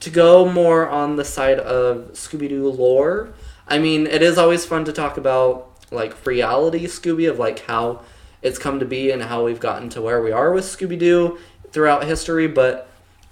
[0.00, 3.34] to go more on the side of Scooby Doo lore.
[3.66, 8.02] I mean, it is always fun to talk about like reality Scooby of like how
[8.42, 11.38] it's come to be and how we've gotten to where we are with Scooby Doo
[11.70, 12.88] throughout history, but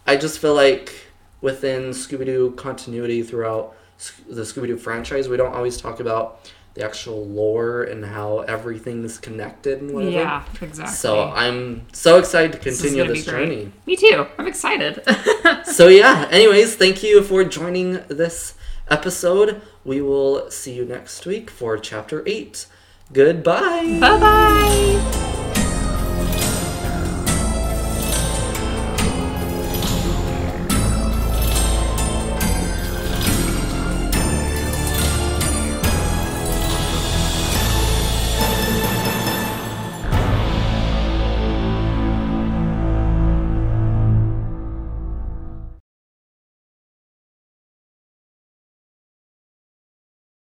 [0.06, 0.94] I just feel like
[1.40, 3.74] within Scooby Doo continuity throughout
[4.28, 9.18] the Scooby Doo franchise, we don't always talk about the actual lore and how everything's
[9.18, 10.12] connected and whatever.
[10.12, 10.94] Yeah, exactly.
[10.94, 13.72] So I'm so excited to continue gonna this, journey.
[13.86, 14.26] Me too.
[14.38, 15.02] I'm excited.
[15.64, 18.54] So yeah, anyways, thank you for joining this
[18.90, 19.62] episode.
[19.84, 22.66] We will see you next week for chapter 8.
[23.12, 23.98] Goodbye.
[24.00, 25.26] bye bye.